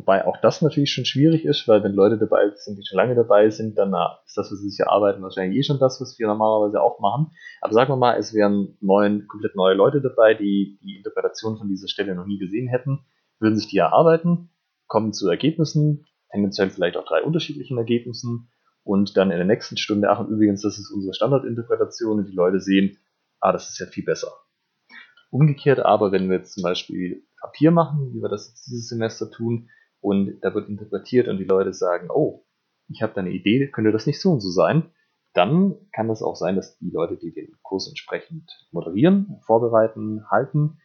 [0.00, 3.14] Wobei auch das natürlich schon schwierig ist, weil wenn Leute dabei sind, die schon lange
[3.14, 3.94] dabei sind, dann
[4.24, 7.32] ist das, was sie sich erarbeiten, wahrscheinlich eh schon das, was wir normalerweise auch machen.
[7.60, 11.68] Aber sagen wir mal, es wären neun, komplett neue Leute dabei, die die Interpretation von
[11.68, 13.00] dieser Stelle noch nie gesehen hätten,
[13.40, 14.48] würden sich die erarbeiten,
[14.86, 18.48] kommen zu Ergebnissen, tendenziell vielleicht auch drei unterschiedlichen Ergebnissen
[18.82, 22.34] und dann in der nächsten Stunde, ach und übrigens, das ist unsere Standardinterpretation und die
[22.34, 22.96] Leute sehen,
[23.38, 24.32] ah, das ist ja viel besser.
[25.28, 29.30] Umgekehrt aber, wenn wir jetzt zum Beispiel Papier machen, wie wir das jetzt dieses Semester
[29.30, 29.68] tun,
[30.00, 32.46] und da wird interpretiert und die Leute sagen, oh,
[32.88, 34.90] ich habe da eine Idee, könnte das nicht so und so sein,
[35.32, 40.80] dann kann es auch sein, dass die Leute, die den Kurs entsprechend moderieren, vorbereiten, halten,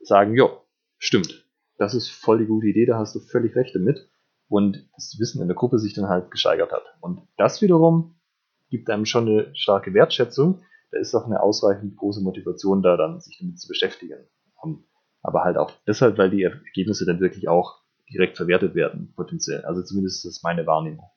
[0.00, 0.48] sagen, ja,
[0.96, 4.08] stimmt, das ist voll die gute Idee, da hast du völlig recht damit
[4.48, 6.84] und das Wissen in der Gruppe sich dann halt gesteigert hat.
[7.00, 8.18] Und das wiederum
[8.70, 13.20] gibt einem schon eine starke Wertschätzung, da ist auch eine ausreichend große Motivation da, dann
[13.20, 14.26] sich damit zu beschäftigen.
[15.22, 17.82] Aber halt auch deshalb, weil die Ergebnisse dann wirklich auch
[18.12, 19.64] direkt verwertet werden, potenziell.
[19.64, 21.10] Also zumindest ist das meine Wahrnehmung.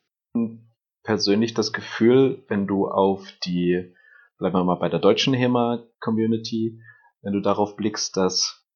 [1.04, 3.94] Persönlich das Gefühl, wenn du auf die,
[4.38, 6.80] bleiben wir mal bei der deutschen HEMA-Community,
[7.22, 8.68] wenn du darauf blickst, dass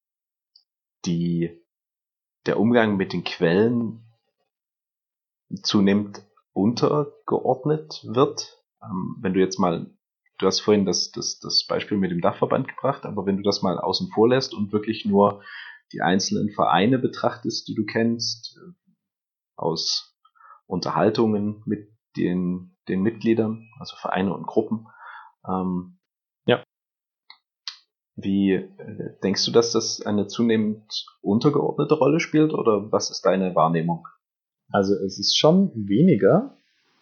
[1.06, 1.62] die,
[2.46, 4.02] der Umgang mit den Quellen
[5.62, 8.64] zunehmend untergeordnet wird.
[8.82, 9.92] Ähm, wenn du jetzt mal,
[10.40, 13.62] du hast vorhin das, das, das Beispiel mit dem Dachverband gebracht, aber wenn du das
[13.62, 15.44] mal außen vor lässt und wirklich nur
[15.94, 18.74] die einzelnen Vereine betrachtest, die du kennst, äh,
[19.56, 20.16] aus
[20.68, 24.88] Unterhaltungen mit den, den Mitgliedern, also Vereine und Gruppen.
[25.48, 25.98] Ähm,
[26.46, 26.64] ja.
[28.16, 33.56] Wie äh, denkst du, dass das eine zunehmend untergeordnete Rolle spielt oder was ist deine
[33.56, 34.08] Wahrnehmung?
[34.72, 36.58] Also es ist schon weniger,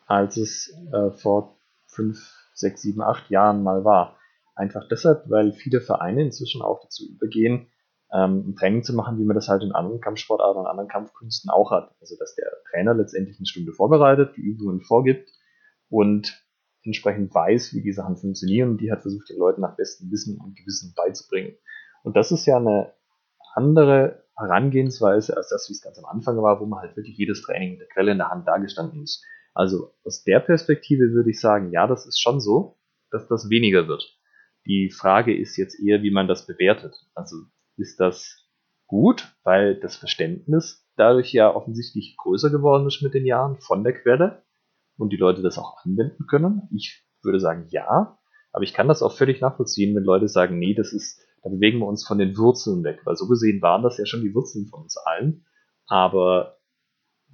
[0.06, 1.58] als es äh, vor
[1.88, 4.18] fünf, sechs, sieben, acht Jahren mal war.
[4.56, 7.68] Einfach deshalb, weil viele Vereine inzwischen auch dazu übergehen,
[8.14, 11.50] ähm, ein Training zu machen, wie man das halt in anderen Kampfsportarten und anderen Kampfkünsten
[11.50, 11.96] auch hat.
[12.00, 15.30] Also dass der Trainer letztendlich eine Stunde vorbereitet, die Übungen vorgibt
[15.90, 16.44] und
[16.84, 20.38] entsprechend weiß, wie die Sachen funktionieren und die hat versucht, den Leuten nach bestem Wissen
[20.40, 21.56] und Gewissen beizubringen.
[22.04, 22.94] Und das ist ja eine
[23.56, 27.42] andere Herangehensweise als das, wie es ganz am Anfang war, wo man halt wirklich jedes
[27.42, 29.24] Training mit der Quelle in der Hand dargestanden ist.
[29.54, 32.78] Also aus der Perspektive würde ich sagen, ja, das ist schon so,
[33.12, 34.20] dass das weniger wird.
[34.66, 36.96] Die Frage ist jetzt eher, wie man das bewertet.
[37.14, 37.36] Also
[37.78, 38.50] ist das
[38.88, 43.94] gut, weil das Verständnis dadurch ja offensichtlich größer geworden ist mit den Jahren von der
[43.94, 44.44] Quelle
[44.98, 46.70] und die Leute das auch anwenden können.
[46.72, 48.20] Ich würde sagen ja,
[48.52, 51.80] aber ich kann das auch völlig nachvollziehen, wenn Leute sagen, nee, das ist, da bewegen
[51.80, 54.68] wir uns von den Wurzeln weg, weil so gesehen waren das ja schon die Wurzeln
[54.68, 55.46] von uns allen.
[55.88, 56.60] Aber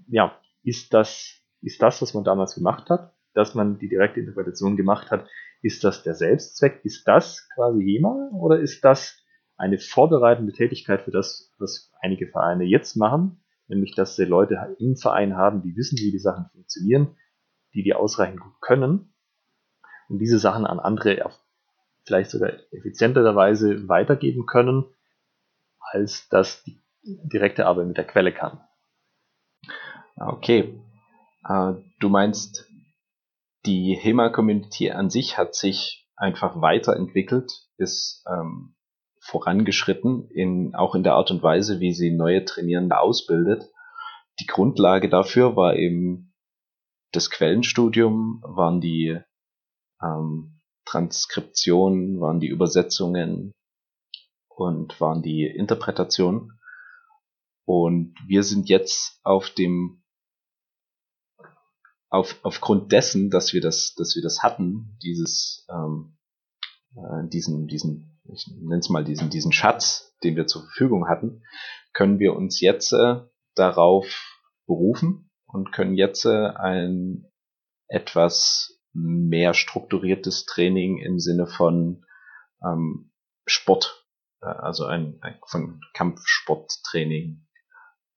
[0.08, 4.78] ja, ist das, ist das, was man damals gemacht hat, dass man die direkte Interpretation
[4.78, 5.28] gemacht hat,
[5.62, 6.80] ist das der Selbstzweck?
[6.84, 9.19] Ist das quasi HEMA oder ist das
[9.60, 14.96] eine vorbereitende Tätigkeit für das, was einige Vereine jetzt machen, nämlich dass sie Leute im
[14.96, 17.18] Verein haben, die wissen, wie die Sachen funktionieren,
[17.74, 19.14] die die ausreichend gut können
[20.08, 21.30] und diese Sachen an andere
[22.04, 24.86] vielleicht sogar effizienterweise weitergeben können,
[25.80, 28.62] als das die direkte Arbeit mit der Quelle kann.
[30.16, 30.82] Okay.
[31.48, 32.68] Äh, du meinst,
[33.66, 38.76] die HEMA-Community an sich hat sich einfach weiterentwickelt, ist ähm,
[39.30, 43.70] vorangeschritten, in, auch in der Art und Weise, wie sie neue Trainierende ausbildet.
[44.40, 46.34] Die Grundlage dafür war eben
[47.12, 49.20] das Quellenstudium, waren die
[50.02, 53.52] ähm, Transkriptionen, waren die Übersetzungen
[54.48, 56.60] und waren die Interpretationen.
[57.66, 60.02] Und wir sind jetzt auf dem
[62.10, 66.18] auf, aufgrund dessen, dass wir das, dass wir das hatten, dieses, ähm,
[66.96, 71.44] äh, diesen, diesen, ich nenne es mal diesen, diesen Schatz, den wir zur Verfügung hatten,
[71.94, 73.22] können wir uns jetzt äh,
[73.56, 74.06] darauf
[74.68, 77.26] berufen und können jetzt äh, ein
[77.88, 82.06] etwas mehr strukturiertes Training im Sinne von
[82.64, 83.12] ähm,
[83.46, 84.06] Sport,
[84.42, 87.46] äh, also ein, ein von Kampfsporttraining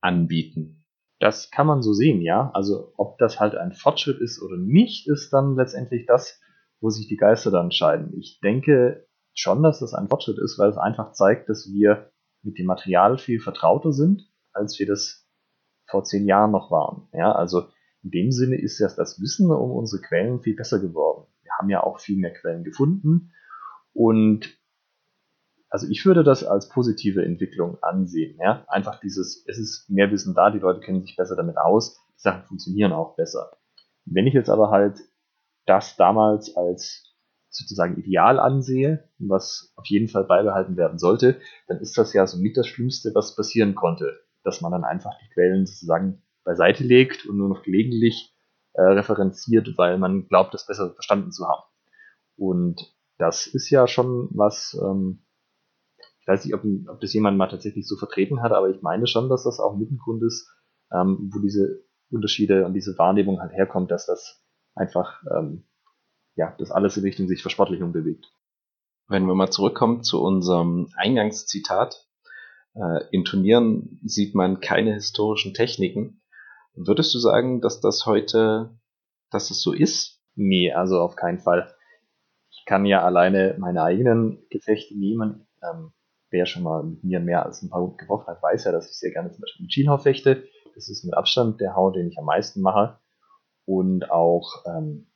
[0.01, 0.85] anbieten.
[1.21, 2.51] Das kann man so sehen, ja.
[2.53, 6.41] Also ob das halt ein Fortschritt ist oder nicht, ist dann letztendlich das,
[6.81, 8.13] wo sich die Geister dann entscheiden.
[8.19, 12.11] Ich denke schon, dass das ein Fortschritt ist, weil es einfach zeigt, dass wir
[12.43, 15.27] mit dem Material viel vertrauter sind, als wir das
[15.89, 17.09] vor zehn Jahren noch waren.
[17.13, 17.69] Ja, also
[18.03, 21.27] in dem Sinne ist ja das Wissen um unsere Quellen viel besser geworden.
[21.43, 23.33] Wir haben ja auch viel mehr Quellen gefunden
[23.93, 24.59] und
[25.69, 28.39] also ich würde das als positive Entwicklung ansehen.
[28.39, 28.65] Ja?
[28.69, 32.21] Einfach dieses, es ist mehr Wissen da, die Leute kennen sich besser damit aus, die
[32.21, 33.57] Sachen funktionieren auch besser.
[34.05, 34.99] Wenn ich jetzt aber halt
[35.65, 37.12] das damals als
[37.53, 42.39] sozusagen ideal ansehe, was auf jeden Fall beibehalten werden sollte, dann ist das ja so
[42.39, 47.27] mit das Schlimmste, was passieren konnte, dass man dann einfach die Quellen sozusagen beiseite legt
[47.27, 48.35] und nur noch gelegentlich
[48.73, 51.63] äh, referenziert, weil man glaubt, das besser verstanden zu haben.
[52.37, 55.25] Und das ist ja schon was, ähm,
[56.21, 59.07] ich weiß nicht, ob, ob das jemand mal tatsächlich so vertreten hat, aber ich meine
[59.07, 60.49] schon, dass das auch mit ein Grund ist,
[60.93, 64.43] ähm, wo diese Unterschiede und diese Wahrnehmung halt herkommt, dass das
[64.75, 65.65] einfach, ähm,
[66.35, 68.33] ja, dass alles in Richtung sich Versportlichung bewegt.
[69.09, 72.07] Wenn wir mal zurückkommen zu unserem Eingangszitat,
[72.75, 76.23] äh, in Turnieren sieht man keine historischen Techniken.
[76.75, 78.79] Würdest du sagen, dass das heute,
[79.31, 80.21] dass es so ist?
[80.35, 81.75] Nee, also auf keinen Fall.
[82.51, 85.47] Ich kann ja alleine meine eigenen Gefechte nehmen.
[85.63, 85.93] Ähm,
[86.31, 88.89] wer schon mal mit mir mehr als ein paar Runden geworfen hat, weiß ja, dass
[88.89, 90.45] ich sehr gerne zum Beispiel mit Schienhau fechte.
[90.75, 92.99] Das ist mit Abstand der Hau, den ich am meisten mache.
[93.67, 95.12] Und auch, ähm,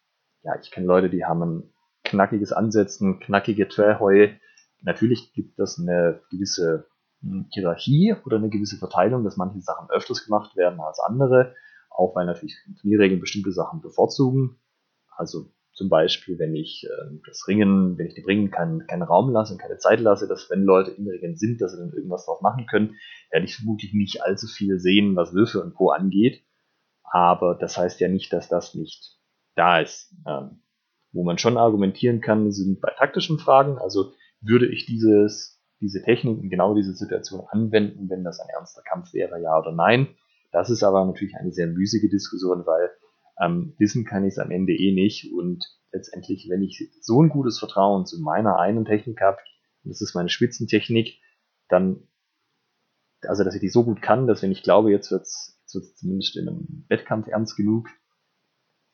[0.46, 1.74] ja, ich kenne Leute, die haben ein
[2.04, 4.38] knackiges Ansetzen, knackige Trailheue.
[4.82, 6.86] Natürlich gibt es eine gewisse
[7.20, 11.54] hm, Hierarchie oder eine gewisse Verteilung, dass manche Sachen öfters gemacht werden als andere,
[11.90, 14.60] auch weil natürlich Turnierregeln bestimmte Sachen bevorzugen.
[15.16, 19.30] Also zum Beispiel, wenn ich äh, das Ringen, wenn ich dem Ringen keinen, keinen Raum
[19.30, 22.24] lasse und keine Zeit lasse, dass wenn Leute im Ringen sind, dass sie dann irgendwas
[22.24, 22.94] drauf machen können,
[23.32, 25.90] werde ich vermutlich nicht allzu viel sehen, was Würfe und Co.
[25.90, 26.44] angeht.
[27.02, 29.15] Aber das heißt ja nicht, dass das nicht
[29.56, 30.14] da ist.
[30.26, 30.60] Ähm,
[31.16, 33.78] wo man schon argumentieren kann, sind bei taktischen Fragen.
[33.78, 38.82] Also würde ich dieses, diese Technik in genau diese Situation anwenden, wenn das ein ernster
[38.82, 40.08] Kampf wäre, ja oder nein.
[40.52, 42.90] Das ist aber natürlich eine sehr müßige Diskussion, weil
[43.40, 45.32] ähm, wissen kann ich es am Ende eh nicht.
[45.32, 49.38] Und letztendlich, wenn ich so ein gutes Vertrauen zu meiner einen Technik habe,
[49.84, 51.18] und das ist meine Spitzentechnik,
[51.68, 52.08] dann,
[53.22, 56.36] also dass ich die so gut kann, dass wenn ich glaube, jetzt wird es zumindest
[56.36, 57.88] in einem Wettkampf ernst genug,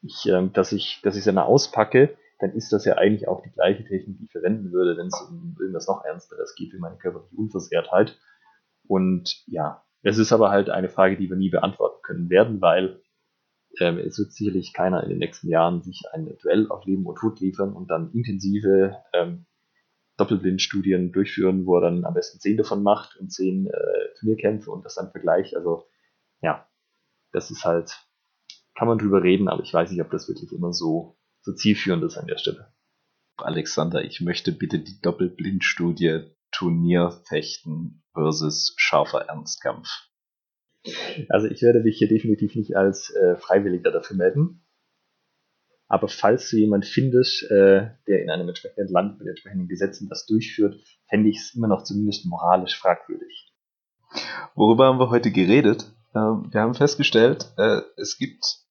[0.02, 3.42] ich, äh, dass ich, dass ich sie dann auspacke, dann ist das ja eigentlich auch
[3.42, 6.78] die gleiche Technik, die ich verwenden würde, wenn es um irgendwas noch Ernsteres geht, wie
[6.78, 8.18] meine körperliche Unversehrtheit.
[8.86, 13.00] Und ja, es ist aber halt eine Frage, die wir nie beantworten können werden, weil
[13.78, 17.16] ähm, es wird sicherlich keiner in den nächsten Jahren sich ein Duell auf Leben und
[17.16, 19.46] Tod liefern und dann intensive ähm,
[20.16, 24.84] Doppelblindstudien durchführen, wo er dann am besten zehn davon macht und zehn äh, Turnierkämpfe und
[24.84, 25.56] das dann vergleicht.
[25.56, 25.86] Also
[26.42, 26.68] ja,
[27.32, 28.04] das ist halt,
[28.74, 32.02] kann man drüber reden, aber ich weiß nicht, ob das wirklich immer so, so zielführend
[32.04, 32.72] ist an der Stelle.
[33.36, 39.88] Alexander, ich möchte bitte die Doppelblindstudie Turnierfechten versus scharfer Ernstkampf.
[41.28, 44.66] Also ich werde mich hier definitiv nicht als äh, Freiwilliger dafür melden.
[45.88, 50.26] Aber falls du jemand findest, äh, der in einem entsprechenden Land mit entsprechenden Gesetzen das
[50.26, 53.52] durchführt, fände ich es immer noch zumindest moralisch fragwürdig.
[54.54, 55.94] Worüber haben wir heute geredet?
[56.14, 58.62] Äh, wir haben festgestellt, äh, es gibt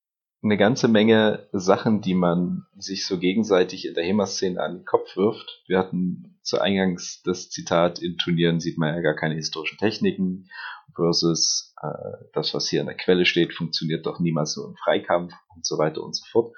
[0.44, 5.16] eine ganze Menge Sachen, die man sich so gegenseitig in der HEMA-Szene an den Kopf
[5.16, 5.64] wirft.
[5.68, 10.50] Wir hatten zu Eingangs das Zitat, in Turnieren sieht man ja gar keine historischen Techniken
[10.96, 15.34] versus äh, das, was hier in der Quelle steht, funktioniert doch niemals so im Freikampf
[15.56, 16.56] und so weiter und so fort.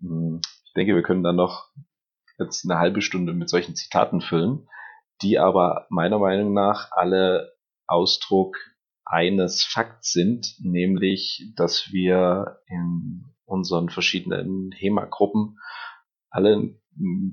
[0.00, 1.70] Hm, ich denke, wir können dann noch
[2.38, 4.68] jetzt eine halbe Stunde mit solchen Zitaten füllen,
[5.22, 7.54] die aber meiner Meinung nach alle
[7.86, 8.56] Ausdruck
[9.06, 15.58] eines Fakts sind, nämlich, dass wir in unseren verschiedenen HEMA-Gruppen
[16.30, 16.76] alle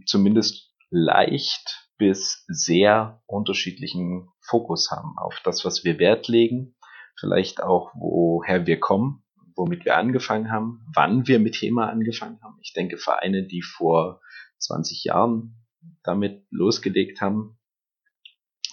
[0.05, 6.75] zumindest leicht bis sehr unterschiedlichen Fokus haben auf das, was wir Wert legen,
[7.19, 9.23] vielleicht auch woher wir kommen,
[9.55, 12.57] womit wir angefangen haben, wann wir mit HEMA angefangen haben.
[12.61, 14.21] Ich denke, Vereine, die vor
[14.59, 15.55] 20 Jahren
[16.03, 17.57] damit losgelegt haben,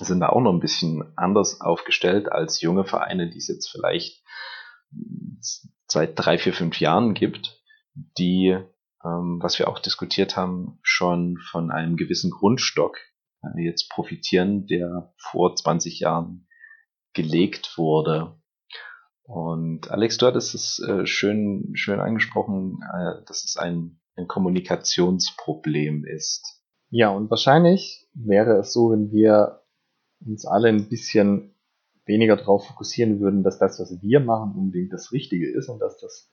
[0.09, 4.23] sind da auch noch ein bisschen anders aufgestellt als junge Vereine, die es jetzt vielleicht
[5.87, 7.63] seit drei, vier, fünf Jahren gibt,
[8.19, 8.57] die,
[9.05, 12.99] ähm, was wir auch diskutiert haben, schon von einem gewissen Grundstock
[13.43, 16.47] äh, jetzt profitieren, der vor 20 Jahren
[17.13, 18.41] gelegt wurde.
[19.23, 26.05] Und Alex, du hattest es äh, schön, schön angesprochen, äh, dass es ein, ein Kommunikationsproblem
[26.05, 26.63] ist.
[26.91, 29.60] Ja, und wahrscheinlich wäre es so, wenn wir
[30.25, 31.55] uns alle ein bisschen
[32.07, 35.99] weniger darauf fokussieren würden, dass das, was wir machen, unbedingt das Richtige ist und dass
[35.99, 36.31] das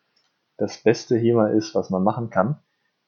[0.57, 2.59] das beste HEMA ist, was man machen kann.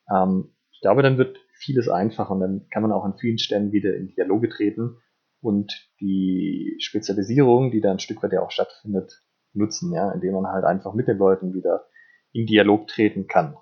[0.10, 3.72] Ähm, ich glaube, dann wird vieles einfacher und dann kann man auch an vielen Stellen
[3.72, 4.98] wieder in Dialoge treten
[5.42, 9.24] und die Spezialisierung, die da ein Stück weit ja auch stattfindet,
[9.54, 11.86] nutzen, ja, indem man halt einfach mit den Leuten wieder
[12.32, 13.58] in Dialog treten kann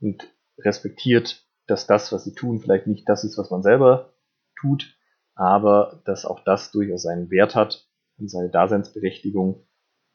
[0.00, 0.22] und
[0.58, 4.12] respektiert, dass das, was sie tun, vielleicht nicht das ist, was man selber
[4.60, 4.94] tut,
[5.34, 9.66] aber dass auch das durchaus seinen Wert hat und seine Daseinsberechtigung.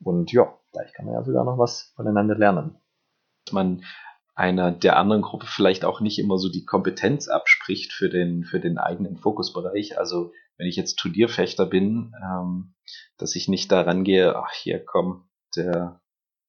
[0.03, 2.77] Und ja, vielleicht kann man ja sogar noch was voneinander lernen.
[3.51, 3.83] Man
[4.37, 8.59] einer der anderen Gruppe vielleicht auch nicht immer so die Kompetenz abspricht für den, für
[8.59, 9.97] den eigenen Fokusbereich.
[9.97, 12.75] Also wenn ich jetzt Turnierfechter bin, ähm,
[13.17, 16.01] dass ich nicht daran gehe, ach hier komm, der,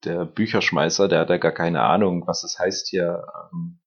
[0.03, 3.79] der Bücherschmeißer, der hat ja gar keine Ahnung, was es heißt, hier ähm,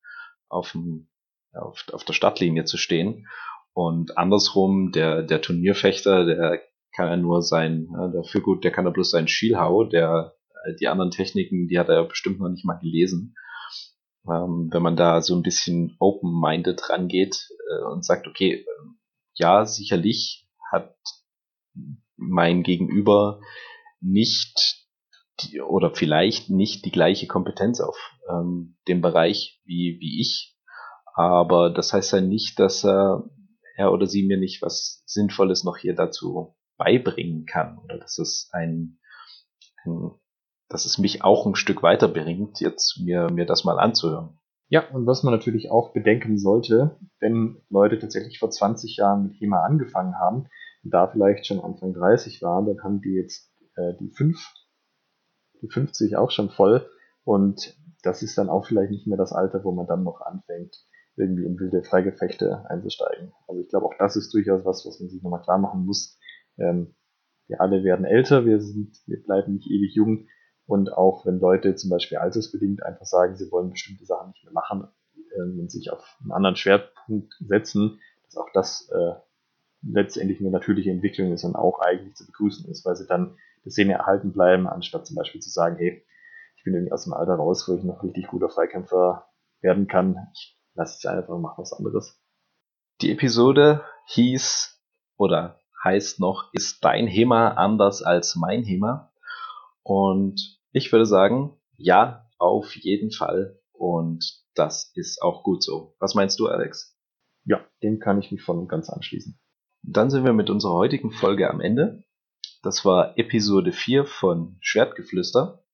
[0.48, 1.08] auf, dem,
[1.52, 3.28] auf, auf der Startlinie zu stehen.
[3.74, 6.60] Und andersrum, der, der Turnierfechter, der
[6.94, 10.74] kann ja nur sein, ja, dafür gut, der kann ja bloß sein Schielhau, der, äh,
[10.74, 13.34] die anderen Techniken, die hat er bestimmt noch nicht mal gelesen.
[14.28, 18.64] Ähm, wenn man da so ein bisschen open-minded rangeht äh, und sagt, okay,
[19.34, 20.94] ja, sicherlich hat
[22.16, 23.40] mein Gegenüber
[24.00, 24.86] nicht
[25.40, 27.96] die, oder vielleicht nicht die gleiche Kompetenz auf
[28.28, 30.56] ähm, dem Bereich wie, wie ich,
[31.14, 33.24] aber das heißt ja nicht, dass er,
[33.82, 38.48] er oder sie mir nicht was Sinnvolles noch hier dazu beibringen kann oder dass es
[38.52, 38.98] ein,
[39.84, 40.10] ein
[40.68, 44.38] dass es mich auch ein Stück weiterbringt, jetzt mir, mir das mal anzuhören.
[44.68, 49.34] Ja, und was man natürlich auch bedenken sollte, wenn Leute tatsächlich vor 20 Jahren mit
[49.38, 50.48] HEMA angefangen haben
[50.82, 54.38] da vielleicht schon Anfang 30 waren, dann haben die jetzt äh, die 5,
[55.60, 56.88] die 50 auch schon voll
[57.24, 60.76] und das ist dann auch vielleicht nicht mehr das Alter, wo man dann noch anfängt,
[61.16, 63.32] irgendwie in wilde Freigefechte einzusteigen.
[63.46, 66.18] Also ich glaube, auch das ist durchaus was, was man sich nochmal klar machen muss.
[66.58, 66.94] Ähm,
[67.48, 70.28] wir alle werden älter, wir sind, wir bleiben nicht ewig jung
[70.66, 74.52] und auch wenn Leute zum Beispiel altersbedingt einfach sagen, sie wollen bestimmte Sachen nicht mehr
[74.52, 74.88] machen
[75.36, 79.14] ähm, und sich auf einen anderen Schwerpunkt setzen, dass auch das äh,
[79.82, 83.74] letztendlich eine natürliche Entwicklung ist und auch eigentlich zu begrüßen ist, weil sie dann das
[83.74, 86.04] Szene erhalten bleiben, anstatt zum Beispiel zu sagen, hey,
[86.56, 89.26] ich bin irgendwie aus dem Alter raus, wo ich noch richtig guter Freikämpfer
[89.60, 90.28] werden kann.
[90.32, 92.20] Ich lasse es einfach und mache was anderes.
[93.00, 94.80] Die Episode hieß
[95.16, 99.12] oder heißt noch, ist dein HEMA anders als mein HEMA?
[99.82, 103.60] Und ich würde sagen, ja, auf jeden Fall.
[103.72, 105.96] Und das ist auch gut so.
[105.98, 106.96] Was meinst du, Alex?
[107.44, 109.38] Ja, dem kann ich mich voll und ganz anschließen.
[109.82, 112.04] Dann sind wir mit unserer heutigen Folge am Ende.
[112.62, 115.64] Das war Episode 4 von Schwertgeflüster.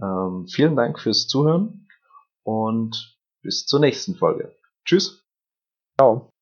[0.00, 1.88] Ähm, vielen Dank fürs Zuhören
[2.44, 3.15] und
[3.46, 4.54] bis zur nächsten Folge.
[4.84, 5.24] Tschüss.
[5.98, 6.35] Ciao.